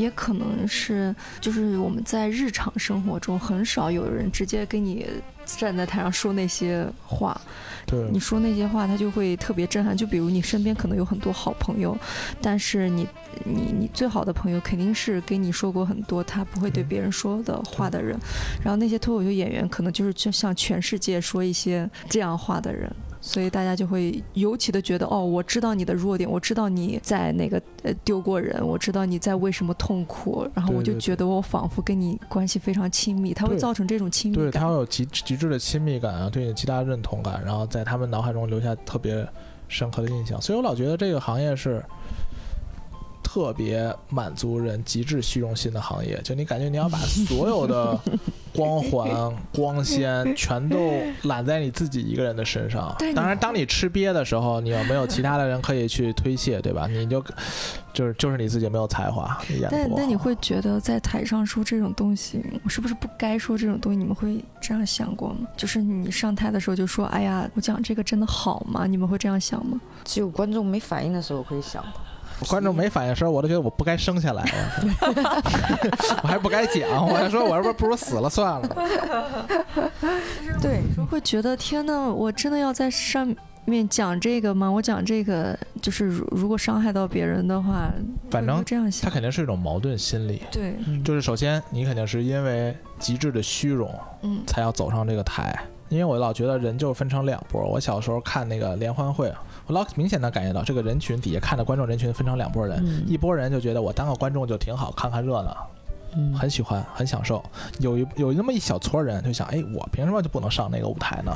[0.00, 5.06] 也可能是，就是我们在日常生活中很少有人直接跟你
[5.44, 7.38] 站在台上说那些话，
[7.86, 9.94] 对你说那些话，他就会特别震撼。
[9.94, 11.96] 就比如你身边可能有很多好朋友，
[12.40, 13.06] 但是你
[13.44, 18.18] 你你最好的朋友肯定是跟你说过很多他不会对嗯别人说的话的人。
[18.64, 22.90] 然后那些脱口秀演员可能就是就向全世界说一些这样话的人。
[23.20, 34.68] 所以大家就会尤其的觉得，哦，我知道你的弱点，我知道你在那个呃丢过人，我知道你在为什么痛苦，然后我就觉得我仿佛跟你关系非常亲密，它会造成这种亲密对，感他。
[34.68, 39.26] 会有极极致的亲密感啊，对你极大的认同感，然后在他们脑海中留下特别
[39.68, 40.40] 深刻的印象。
[40.40, 41.84] 所以我老觉得这个行业是
[43.22, 48.00] 特别满足人极致虚荣心的行业，就你感觉你要把所有的
[48.54, 50.92] 光环、 光鲜全都
[51.22, 56.86] 揽在你自己一个人的身上当然，当你吃瘪的时候，你有没有其他的人可以去推卸，对吧？
[56.86, 57.24] 你就
[57.92, 63.98] 就是就是你自己没有才华，你演得不好但但你会觉得在台上说这种东西，我是不是不该说这种东西？
[63.98, 65.46] 你们会这样想过吗？
[65.56, 69.80] 就是你上台的时候就说：“哎呀，我讲这个真的好吗？”你们会这样想吗？
[70.04, 71.94] 只有观众没反应的时候会想吧。
[72.48, 74.44] 观众没反应时候，我都觉得我不该生下来，
[76.22, 78.76] 我还不该讲，我还说我是不是不如死了算了。
[80.60, 80.80] 对，
[81.10, 83.34] 会觉得天呐，我真的要在上
[83.64, 84.70] 面讲这个吗？
[84.70, 87.90] 我讲这个就是如如果伤害到别人的话，
[88.30, 89.14] 反正这样想他。
[89.14, 90.74] 肯定是一种矛盾心理，对，
[91.04, 95.54] 就是首先你肯定是因为极致的虚荣嗯才要走上这个台，
[95.90, 97.62] 因为我老觉得人就分成两波。
[97.62, 99.30] 我小时候看那个联欢会，
[99.66, 105.70] 我老明显的感觉到这个人群底下看的观众人群分成两拨人，嗯一拨人就觉得我当个观众就挺好，看看热闹，
[106.16, 107.44] 嗯很喜欢，很享受。
[107.80, 111.32] 有一有那么一小撮人就想，哎，我凭什么就不能上那个舞台呢？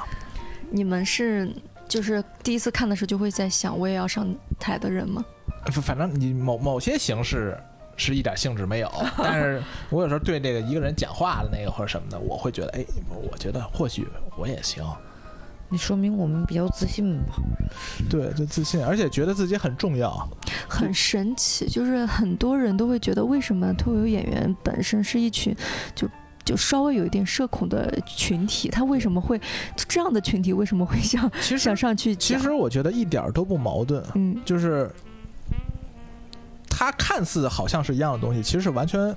[0.71, 1.53] 你们是
[1.89, 4.27] 就是第一次看的时候就会在想，我也要上
[4.59, 5.25] 台的人吗？
[5.73, 7.59] 反反正你某某些形式
[7.97, 12.85] 是一点兴致没有， 但是我有时候对这个一个人讲话的那个或者什么的，我会觉得，哎，
[13.31, 14.85] 我觉得或许我也行。
[15.71, 17.35] 你说明我们比较自信吧？
[18.09, 20.29] 对，就自信，而且觉得自己很重要。
[20.69, 25.55] 很神奇，就是很多人都会觉得，为什么脱口秀演员本身是一群
[25.95, 26.09] 就。
[26.45, 29.41] 就稍微有一点社恐的群体，他为什么会
[29.89, 32.15] 这样的群体为什么会想其想上去？
[32.15, 34.91] 其实我觉得一点都不矛盾，嗯，就是
[36.77, 39.15] 它看似好像是一样的东西，其实是完全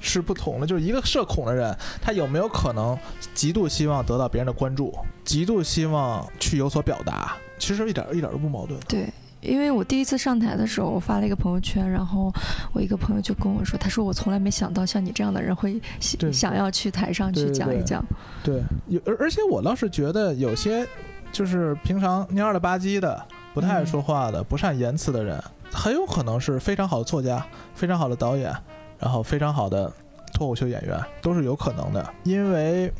[0.00, 0.66] 是不同的。
[0.66, 2.98] 就是一个社恐的人，他有没有可能
[3.32, 4.92] 极度希望得到别人的关注，
[5.24, 7.36] 极度希望去有所表达？
[7.56, 8.78] 其实一点一点都不矛盾。
[8.88, 9.08] 对，
[9.40, 12.32] 因为我第一次上台的时候，我发了一个朋友圈，然后
[12.72, 18.04] 我一个朋友就跟我说，他说我从来没想到像你这样的人会想要去台上去讲一讲。
[18.42, 20.84] 对，有而而且我倒是觉得有些
[21.30, 23.24] 就是平常蔫了吧唧的、
[23.54, 27.44] 不太爱说话的、不善言辞的人，很有可能是非常好的作家、
[27.74, 28.50] 非常好的导演，
[28.98, 29.92] 然后非常好的
[30.32, 32.90] 脱口秀演员，都是有可能的，因为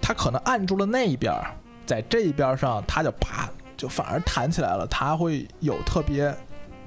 [0.00, 1.46] 他可能按住了那一边儿，
[1.86, 6.34] 在这一边儿上他就啪就反而弹起来了，他会有特别。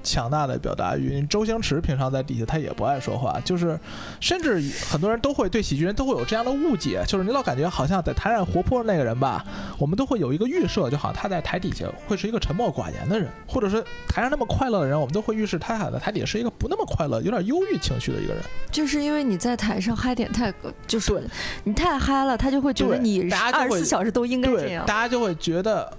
[0.06, 3.78] 强大的表达欲，周星驰平常在底下他也不爱说话，就是
[4.22, 9.44] 甚至很多人都会对喜剧人都会有这样的误解，就是你老感觉好像在台上活泼的那个人吧，
[9.80, 18.44] 我们都会有一个预设，就好像他在台底下会是一个沉默寡言的人，或者说台上那么快乐的人，我们都会预示他在台底下是一个不那么快乐、有点忧郁情绪的一个人。
[18.72, 20.54] 就是因为你在台上嗨点太，
[20.86, 21.24] 就是
[21.64, 24.96] 你太嗨了，他就会觉得对你二十四小时都应该这，样大。
[24.96, 25.92] 家就会觉得。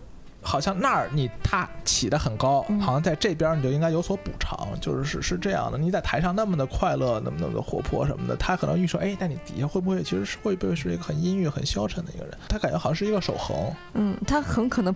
[0.46, 5.76] 好像那儿你他起得很高，嗯好像在这边你就应该有所补偿，就是是是这样的。
[5.76, 12.38] 你在台上那么的快乐，那么那么的活泼什么的，他可能预设，哎，那你底下会不会其实是会不会是一个很阴郁、很消沉的一个人？
[12.48, 13.56] 他感觉好像是一个守恒。
[13.94, 14.94] 嗯，他很可能。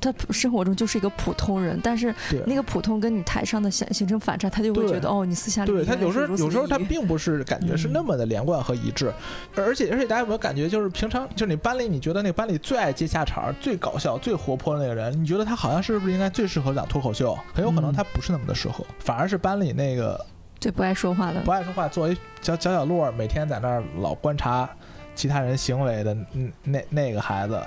[0.00, 2.14] 他生活中就是一个普通人，但是，
[2.46, 9.12] 那个普通跟你台上的形形成反差，他就会觉得哦，你私下里对他有时候有时候他并不是感觉是那么的连贯和一致，
[9.56, 17.36] 而且而且大家有没有感觉，就是平常就是你班里你觉得那班里最爱接下茬儿、最搞笑、最活泼的那个人，你觉得他好像是不是应该最适合讲脱口秀？
[17.52, 20.24] 很有可能嗯他不是那么的适合，反而是班里那个
[20.60, 21.50] 最不爱说话的不。
[21.50, 24.68] 爱说话，作为角角角落，每天在那儿老观察
[25.14, 27.60] 其他人行为的嗯那那个孩子，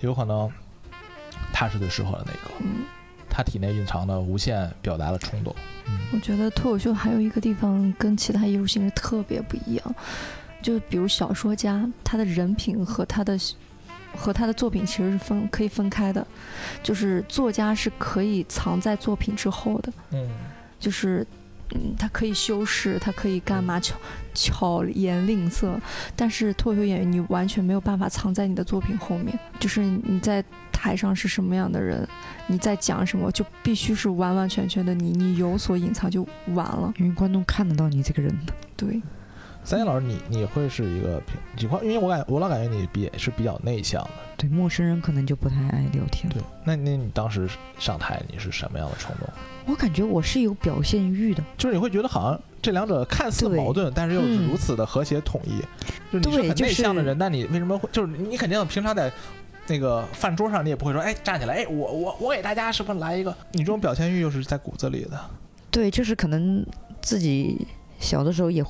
[0.00, 0.50] 有可能
[1.52, 2.84] 他是最适合的那个，嗯，
[3.28, 5.54] 他体内蕴藏的无限表达的冲动。
[5.86, 5.98] 嗯。
[6.12, 9.94] 我觉得脱口秀还有一个地方跟其他艺术形式特别不一样，
[10.62, 13.38] 就比如小说家，他的人品和他的
[14.16, 16.26] 和他的作品其实是分可以分开的，
[16.82, 20.28] 就是作家是可以藏在作品之后的，嗯，
[20.80, 21.26] 就是。
[21.74, 23.96] 嗯，他可以修饰，他可以干嘛巧
[24.34, 25.78] 巧言令色，
[26.14, 32.06] 但是脱口秀演员你完全没有办法藏在你的作品后面，就是你在台上是什么样的人，
[32.46, 36.92] 你在讲什么，就必须是完完全全的你，你有所隐藏就完了。
[36.98, 38.52] 因为观众看得到你这个人的。
[38.76, 39.00] 对，
[39.64, 44.10] 三星老师，你你会是一个平情况，因为我感我老感觉你比是比较内向的。
[44.36, 46.28] 对，陌生人可能就不太爱聊天。
[46.32, 47.48] 对，那那你当时
[47.78, 49.28] 上台你是什么样的冲动？
[49.66, 51.42] 我感觉我是有表现欲的。
[51.56, 55.60] 就是你会觉得好像这两者看似矛盾，但是又是嗯如此的和谐统一。
[56.20, 57.88] 就是你是很内向的人，那你为什么会？
[57.92, 59.12] 就是你肯定平常在
[59.68, 63.32] 那个饭桌上，你也不会说，哎，站起来，哎，我我我给大家是不是来一个？
[63.52, 65.20] 你这种表现欲又是在骨子里的。
[65.70, 66.66] 对，就是可能
[67.00, 67.64] 自己
[68.00, 68.62] 小的时候也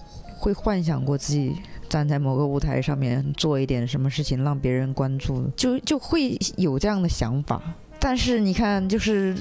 [0.42, 1.54] 会幻想过自己
[1.88, 7.62] 站在某个舞台上面做一点什么事情让别人关注，就就会有这样的想法。
[8.00, 9.36] 但是你看，就是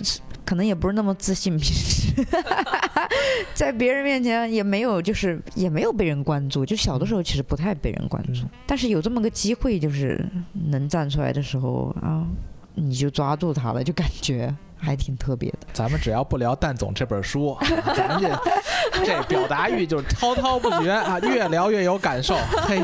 [0.46, 2.14] 可能也不是那么自信，平时
[3.56, 6.64] 在别人面前也没有，就是也没有被人关注。
[6.64, 10.24] 就小的时候其实不太被人关注，嗯但是有这么个机会，就是
[10.70, 12.24] 能站出来的时候啊，
[12.76, 15.58] 你就抓住它了，就感觉还挺特别的。
[15.74, 17.58] 咱们只要不聊蛋总这本书，
[17.96, 22.36] 咱们这这表达欲就是滔滔不绝啊， 越聊越有感受。
[22.64, 22.82] 嘿，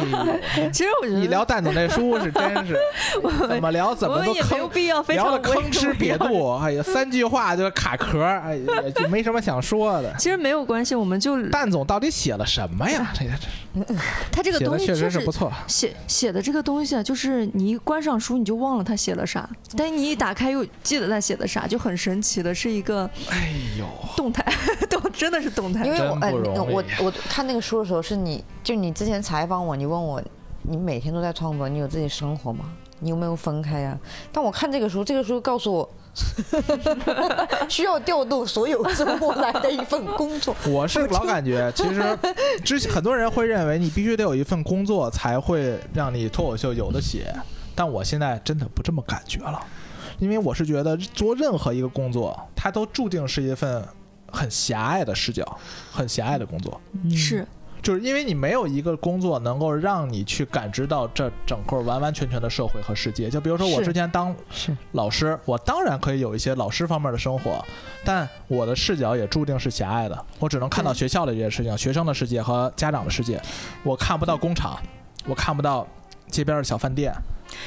[0.72, 2.78] 其实我觉得一聊蛋总这书是真是
[3.48, 8.64] 怎么聊怎么都我们也没必要非聊常的吭哧瘪肚，哎呀，三句话就卡壳，哎呀，
[8.96, 10.14] 就没什么想说的。
[10.18, 13.12] 其实没有关系，我们就蛋总到底写了什么呀？
[13.14, 13.32] 这个
[14.32, 15.52] 他这个写的确东西确实是不错。
[15.68, 23.86] 写写的这个东西啊，就是你一关上书你就忘了他写了啥，但你一打开又记得他写的啥，就很神奇的，是一个哎呦，
[24.16, 24.44] 动态，
[24.90, 25.92] 动真的是动态因。
[25.92, 30.22] 为我哎，我我看那个书的时候，是你就你之前采访我，你问我，
[30.64, 32.66] 你每天都在创作，你有自己生活吗？
[33.00, 33.96] 你有没有分开呀、
[34.32, 35.88] 但我看这个书，这个书告诉我，
[37.70, 40.56] 需要调动所有周末来的一份工作。
[40.68, 42.18] 我是老感觉，其实
[42.66, 47.32] 之前很多人会认为你必须得有一份工作才会让你脱口秀有的写，
[47.76, 49.64] 但我现在真的不这么感觉了，
[50.20, 53.86] 因为我是觉得做任何一个工作，它都注定是一份
[54.32, 55.58] 很狭隘的视角，
[55.92, 56.80] 很狭隘的工作。
[57.12, 57.48] 是，
[57.82, 63.30] 就是因为你没有一个工作能够让你去感知到这整个完完全全的社会和世界。
[63.30, 64.36] 就比如说我之前当
[64.94, 67.64] 老师，我当然可以有一些老师方面的生活，
[68.04, 73.42] 但我的视角也注定是狭隘的，我只能看到学校的这些事情、学生的世界和家长的世界，
[73.84, 74.78] 我看不到工厂，
[75.26, 75.88] 我看不到
[76.30, 77.14] 街边的小饭店，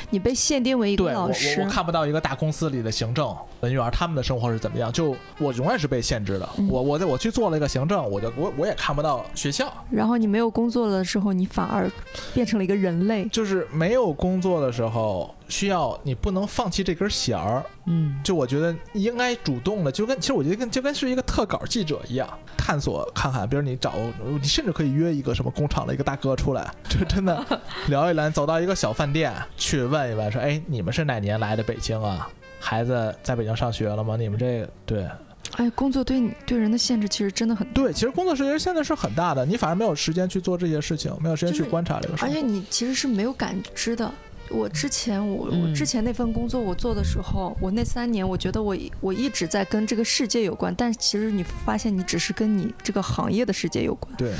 [0.09, 6.49] 你被限定为一个老师我，看不到一个大公司里的行政人员他们的生活是怎么样，就我永远是被限制的。
[6.59, 9.71] 嗯我我在我去做了一个行政，我就我我也看不到学校。
[9.91, 11.91] 然后你没有工作的时候，你反而
[12.33, 13.27] 变成了一个人类。
[13.27, 17.63] 就是没有工作的时候，需要你不能放弃这根弦儿。
[17.87, 23.95] 嗯，就我觉得应该主动的，就跟其实我觉得跟就跟是一个特稿记者一样，探索看看，比如你找
[24.41, 27.45] 你甚至可以约一个什么工厂的一个大哥出来，就 真的
[27.89, 32.29] 聊一聊，走到一个小饭店去问一问，说哎，你们是哪年来的北京啊？
[32.61, 34.17] 孩子在北京上学了吗？
[34.17, 35.09] 你们这个对
[35.57, 42.29] 哎，工作对你对人的限制其实真的很大，对，其实工作时间现在是很大的，你反而没有时间去做这些事情，没有时间去观察这个事情。
[42.29, 44.09] 而且你其实是没有感知的。
[44.51, 54.15] 我之前我我嗯之前那份工作我做的时候，我那三年我觉得我一我一直在跟这个世界有关，但其实你发现你只是跟你这个行业的世界有关。
[54.17, 54.33] 对，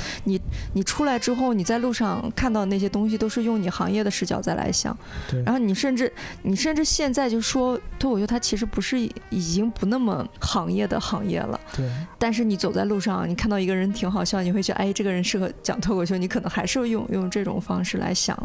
[0.73, 4.95] 你出来之后，你在路上看到那些东西都是用你行业的视角再来想，
[5.29, 6.11] 对然后你甚至
[6.43, 8.99] 你甚至现在就说脱口秀它其实不是
[9.29, 11.89] 已经不那么行业的行业了，对，
[12.19, 18.37] 但是你走在路上，你看到一个人挺好笑，你会觉得哎这个人适合讲脱口秀，你可能还是会用用这种方式来想。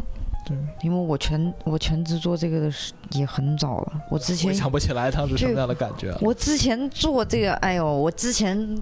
[0.47, 6.17] 对，因为我全我全职做这个的时也很早了，我之前回想不起来当时什么样的感觉了。
[6.21, 8.81] 我之前做这个，哎呦，我之前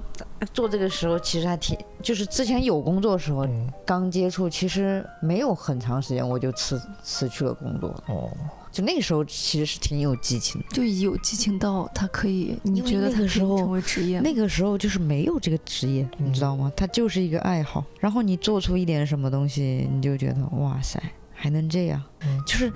[0.53, 8.30] 做这个时候其实还挺，就是之前有工作的时候嗯，刚接触，其实没有很长时间我就辞辞去了工作，哦，
[8.72, 10.68] 就那个时候其实是挺有激情的。
[10.70, 14.20] 就有激情到他可以，你觉得他时候成为职业？
[14.20, 16.72] 那个时候就是没有这个职业，嗯你知道吗？
[16.76, 17.84] 它就是一个爱好。
[17.99, 21.01] 然后你做出一点什么东西，你就觉得哇塞，
[21.45, 22.73] 还能这样，嗯就是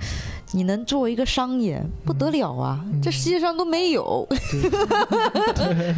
[0.52, 2.80] 你能作为一个商演，不得了啊！
[2.84, 4.24] 嗯这世界上都没有，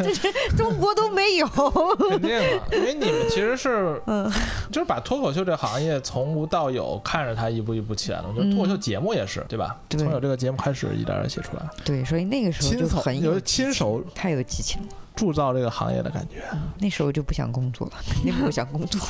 [0.03, 1.47] 这是中国都没有。
[2.09, 4.25] 肯定的，因为你们其实是， 嗯
[4.71, 8.29] 就是把脱口秀这行业从无到有，看着它一步一步起来的。
[8.35, 9.77] 就是脱口秀节目也是，对吧？
[9.87, 14.89] 对从有这个节目开始，一点点写出来，对，所以那个时候就很有有亲手太有激情了。
[15.15, 16.43] 铸造这个行业的感觉。
[16.79, 19.01] 那时候就不想工作了，肯定不想工作。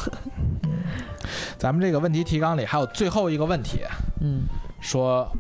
[1.59, 3.81] 咱们这个问题提纲里还有最后一个问题，
[4.21, 4.43] 嗯，
[4.81, 5.31] 说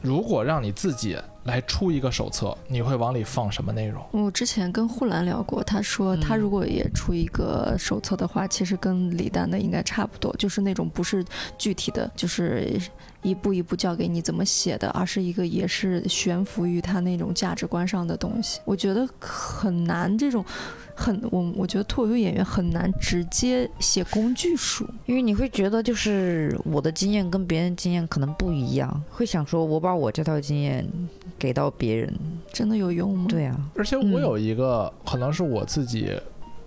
[0.00, 4.04] 如果让你自己来出一个手册，你会往里放什么内容？
[4.12, 11.24] 我之前跟护兰聊过，他说他如果也出一个手册的话，其实跟李诞的应该差不多，就是那种不是
[11.58, 12.80] 具体的，就是
[13.22, 18.60] 一步一步教给你怎么写的，而是一个也是悬浮于他那种价值观上的东西。
[18.64, 20.44] 我觉得很难，这种
[20.94, 24.88] 很我我觉得脱口秀演员很难直接写工具书。
[25.06, 30.86] 因为你会觉得就是我的经验跟别人经验可能不一样，会想说我把我这套经验
[31.38, 32.14] 给到别人，
[32.52, 33.26] 真的有用吗？
[33.28, 36.12] 对啊，而且我有一个、可能是我自己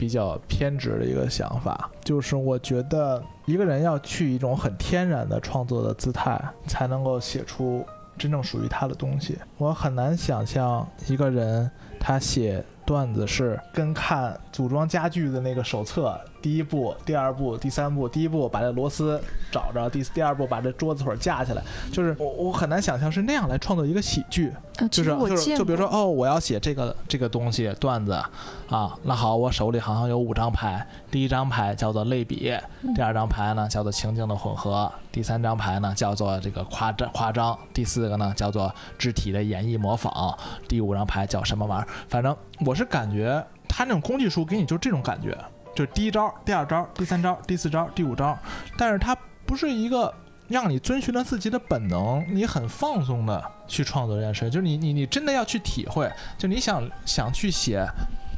[0.01, 7.85] 比较偏执的一个想法，就是我觉得一个人要去一种很天然的创作的姿态，才能够写出
[8.17, 9.37] 真正属于他的东西。
[9.61, 24.51] 我很难想象一个人他写段子是跟看组装家具的那个手册，第一步、第二步、第三步，第一步把这螺丝找着，第第二步把这桌子腿架起来，就是我我很难想象是那样来创作一个喜剧。
[24.89, 28.19] 就是就是就比如说哦，我要写这个这个东西段子。
[28.67, 32.57] 啊，那好，我手里好像有五张牌，第一张牌叫做类比，
[32.95, 40.35] 第二张牌呢叫做情境的混合，第三张牌呢叫做这个夸张夸张，第四个呢叫做肢体的演绎模仿，
[40.67, 41.87] 第五张牌叫什么玩意儿？
[42.07, 42.35] 反正
[42.65, 45.37] 我是感觉他那种工具书给你就这种感觉，
[45.75, 48.37] 就是第一招、第二招、第三招、第四招、第五招，
[48.77, 50.13] 但是它不是一个
[50.47, 57.85] 让你遵循了自己的本能，你很放松的去创作这件事，就是你你你真的要去体会，就你想想去写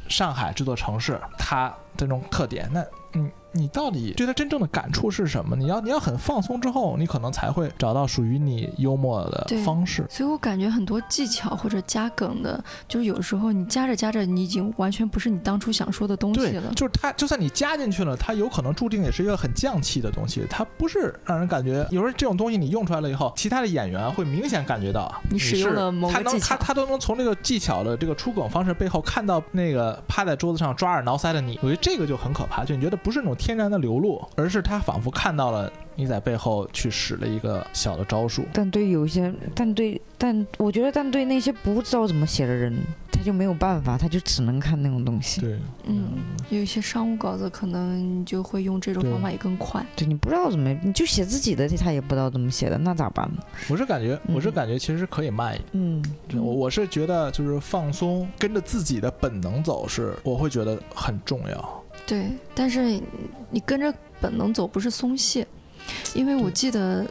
[0.08, 2.84] 上海这座城市它这种特点，那
[3.14, 5.56] 嗯你到底对他真正的感触是什么？
[5.56, 10.04] 你要你要很放松之后，你可能才会找到属于你幽默的方式。
[10.10, 16.74] 所以我感觉很多技巧或者加梗的，就是有时候你加着加着，你已经完全不是你当初想说的东西了，。
[16.74, 21.86] 就是它，就算你加进去了，它有可能注定也是一个很匠气的东西，它不是让人感觉。
[21.90, 31.58] 有时候这种东西你用出来了以后，其他的演员会明显感觉到你使用是了某个他能技巧他他都能从这个技巧的这个出梗方式背后看到那个趴在桌子上抓耳挠腮的你。
[31.62, 38.42] 我觉得这个就很可怕，就你觉得不是那种天然的流露，而是他仿佛看到了你在背后去使了一个小的招数。
[38.54, 42.74] 但对有一些，但对，但我觉得，但对那些不知道怎么写的人，
[43.12, 45.42] 他就没有办法，他就只能看那种东西。
[45.42, 46.12] 对，嗯，
[46.48, 49.84] 有一些商务稿子可能你就会用这种方法也更快。
[49.94, 53.42] 对你不知道怎么，你就写自己的，他也不知道怎么写的，那咋办呢？
[53.68, 55.68] 我是感觉，我是嗯感觉其实可以慢一点。
[55.72, 61.83] 嗯，我我是觉得就是放松，跟着自己的本能走是，我会觉得很重要。
[62.06, 63.00] 对，但是
[63.50, 65.46] 你跟着本能走不是松懈，
[66.14, 67.06] 因为我记得，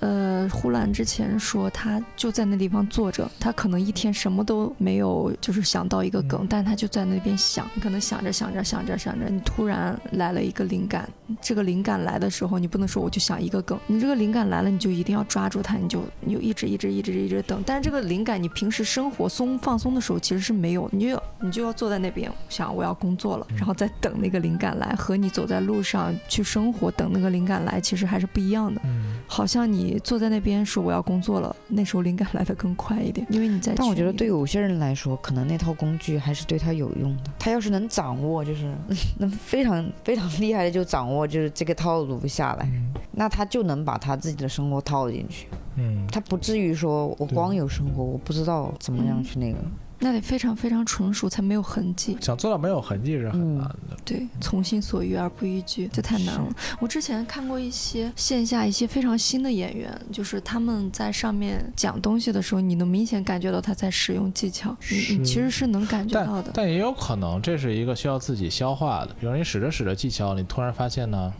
[0.00, 6.46] 呃，呼兰之前说他就在那地方坐着，他可能一天什么都没有，就是想到一个梗，嗯。
[6.48, 11.08] 但他就在那边想，你可能想着想着想着想着，你突然来了一个灵感，
[11.40, 23.56] 这个灵感来的时候，你不能说我就想一个梗，你这个灵感来了，你就一定要抓住它，你就你就一直一直一直一直等，但是这个灵感你平时生活松放松的时候其实是没有，你就要你就要坐在那边想我要工作了，嗯。
[23.56, 28.80] 然后再等那个灵感来，和你走在路上去生活等那个灵感来，其实还是不一样的。
[28.84, 33.72] 嗯，好像你坐在那边说我要工作了，那时候灵感来的更快一点，因为你在。
[33.74, 37.24] 但我觉得对有些人来说，可能那套工具还是对他有用的。
[37.38, 38.74] 他要是能掌握，就是
[39.18, 45.46] 能非常非常厉害的就掌握，就是这个套路下来，嗯那他就能把他自己的生活套进去。
[45.76, 49.58] 嗯，他不至于说我光有生活，我不知道怎么样去那个。
[49.98, 52.16] 那得非常非常纯熟，才没有痕迹。
[52.20, 53.96] 想做到没有痕迹是很嗯难的。
[54.04, 56.48] 对，从心所欲而不逾矩，这太难了。
[56.78, 66.50] 我之前看过一些线下一些非常新的演员，就是他们在上面讲东西的时候，你能明显感觉到他在使用技巧，你你其实是能感觉到的。
[66.54, 71.32] 但也有可能这是一个需要自己消化的，比如你使着使着技巧，你突然发现呢，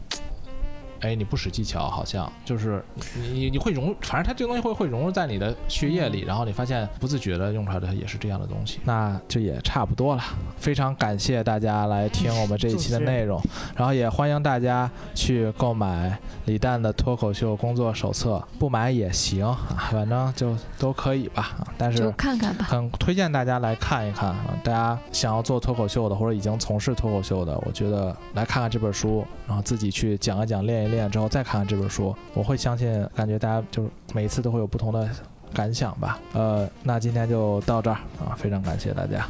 [1.01, 2.83] 哎，你不使技巧，好像就是
[3.15, 10.23] 你你你会融，反正它这个东西会会融入在你的血液里，然后你发现不自觉的用出来的也是这样的东西，那就也差不多了。
[10.59, 13.41] 非常感谢大家来听我们这一期的内容，
[13.77, 21.43] 然后也欢迎大家去购买李诞的脱口秀工作手册，不买也行，啊反正就都可以吧。
[21.59, 24.59] 啊但是看看吧，很推荐大家来看一看啊！
[24.65, 35.09] 大家想要做脱口秀的，或者已经从事脱口秀的，我觉得来看看这本书，然后自己去讲一讲、练一练之后再看看这本书，我会相信，感觉大家就是每一次都会有不同的
[35.53, 36.19] 感想吧。
[36.33, 39.27] 呃，那今天就到这儿啊，非常感谢大家，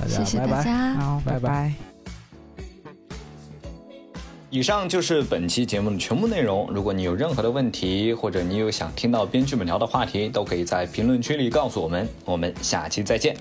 [0.00, 0.50] 大家谢谢拜拜。
[0.52, 0.94] 大家。
[0.94, 1.72] 好，拜拜拜拜
[4.52, 6.68] 以上就是本期节目的全部内容。
[6.72, 12.08] 如果你有任何的问题，或者你有想听到编剧们聊的话题，都可以在评论区里告诉我们。
[12.24, 13.36] 我们下期再见。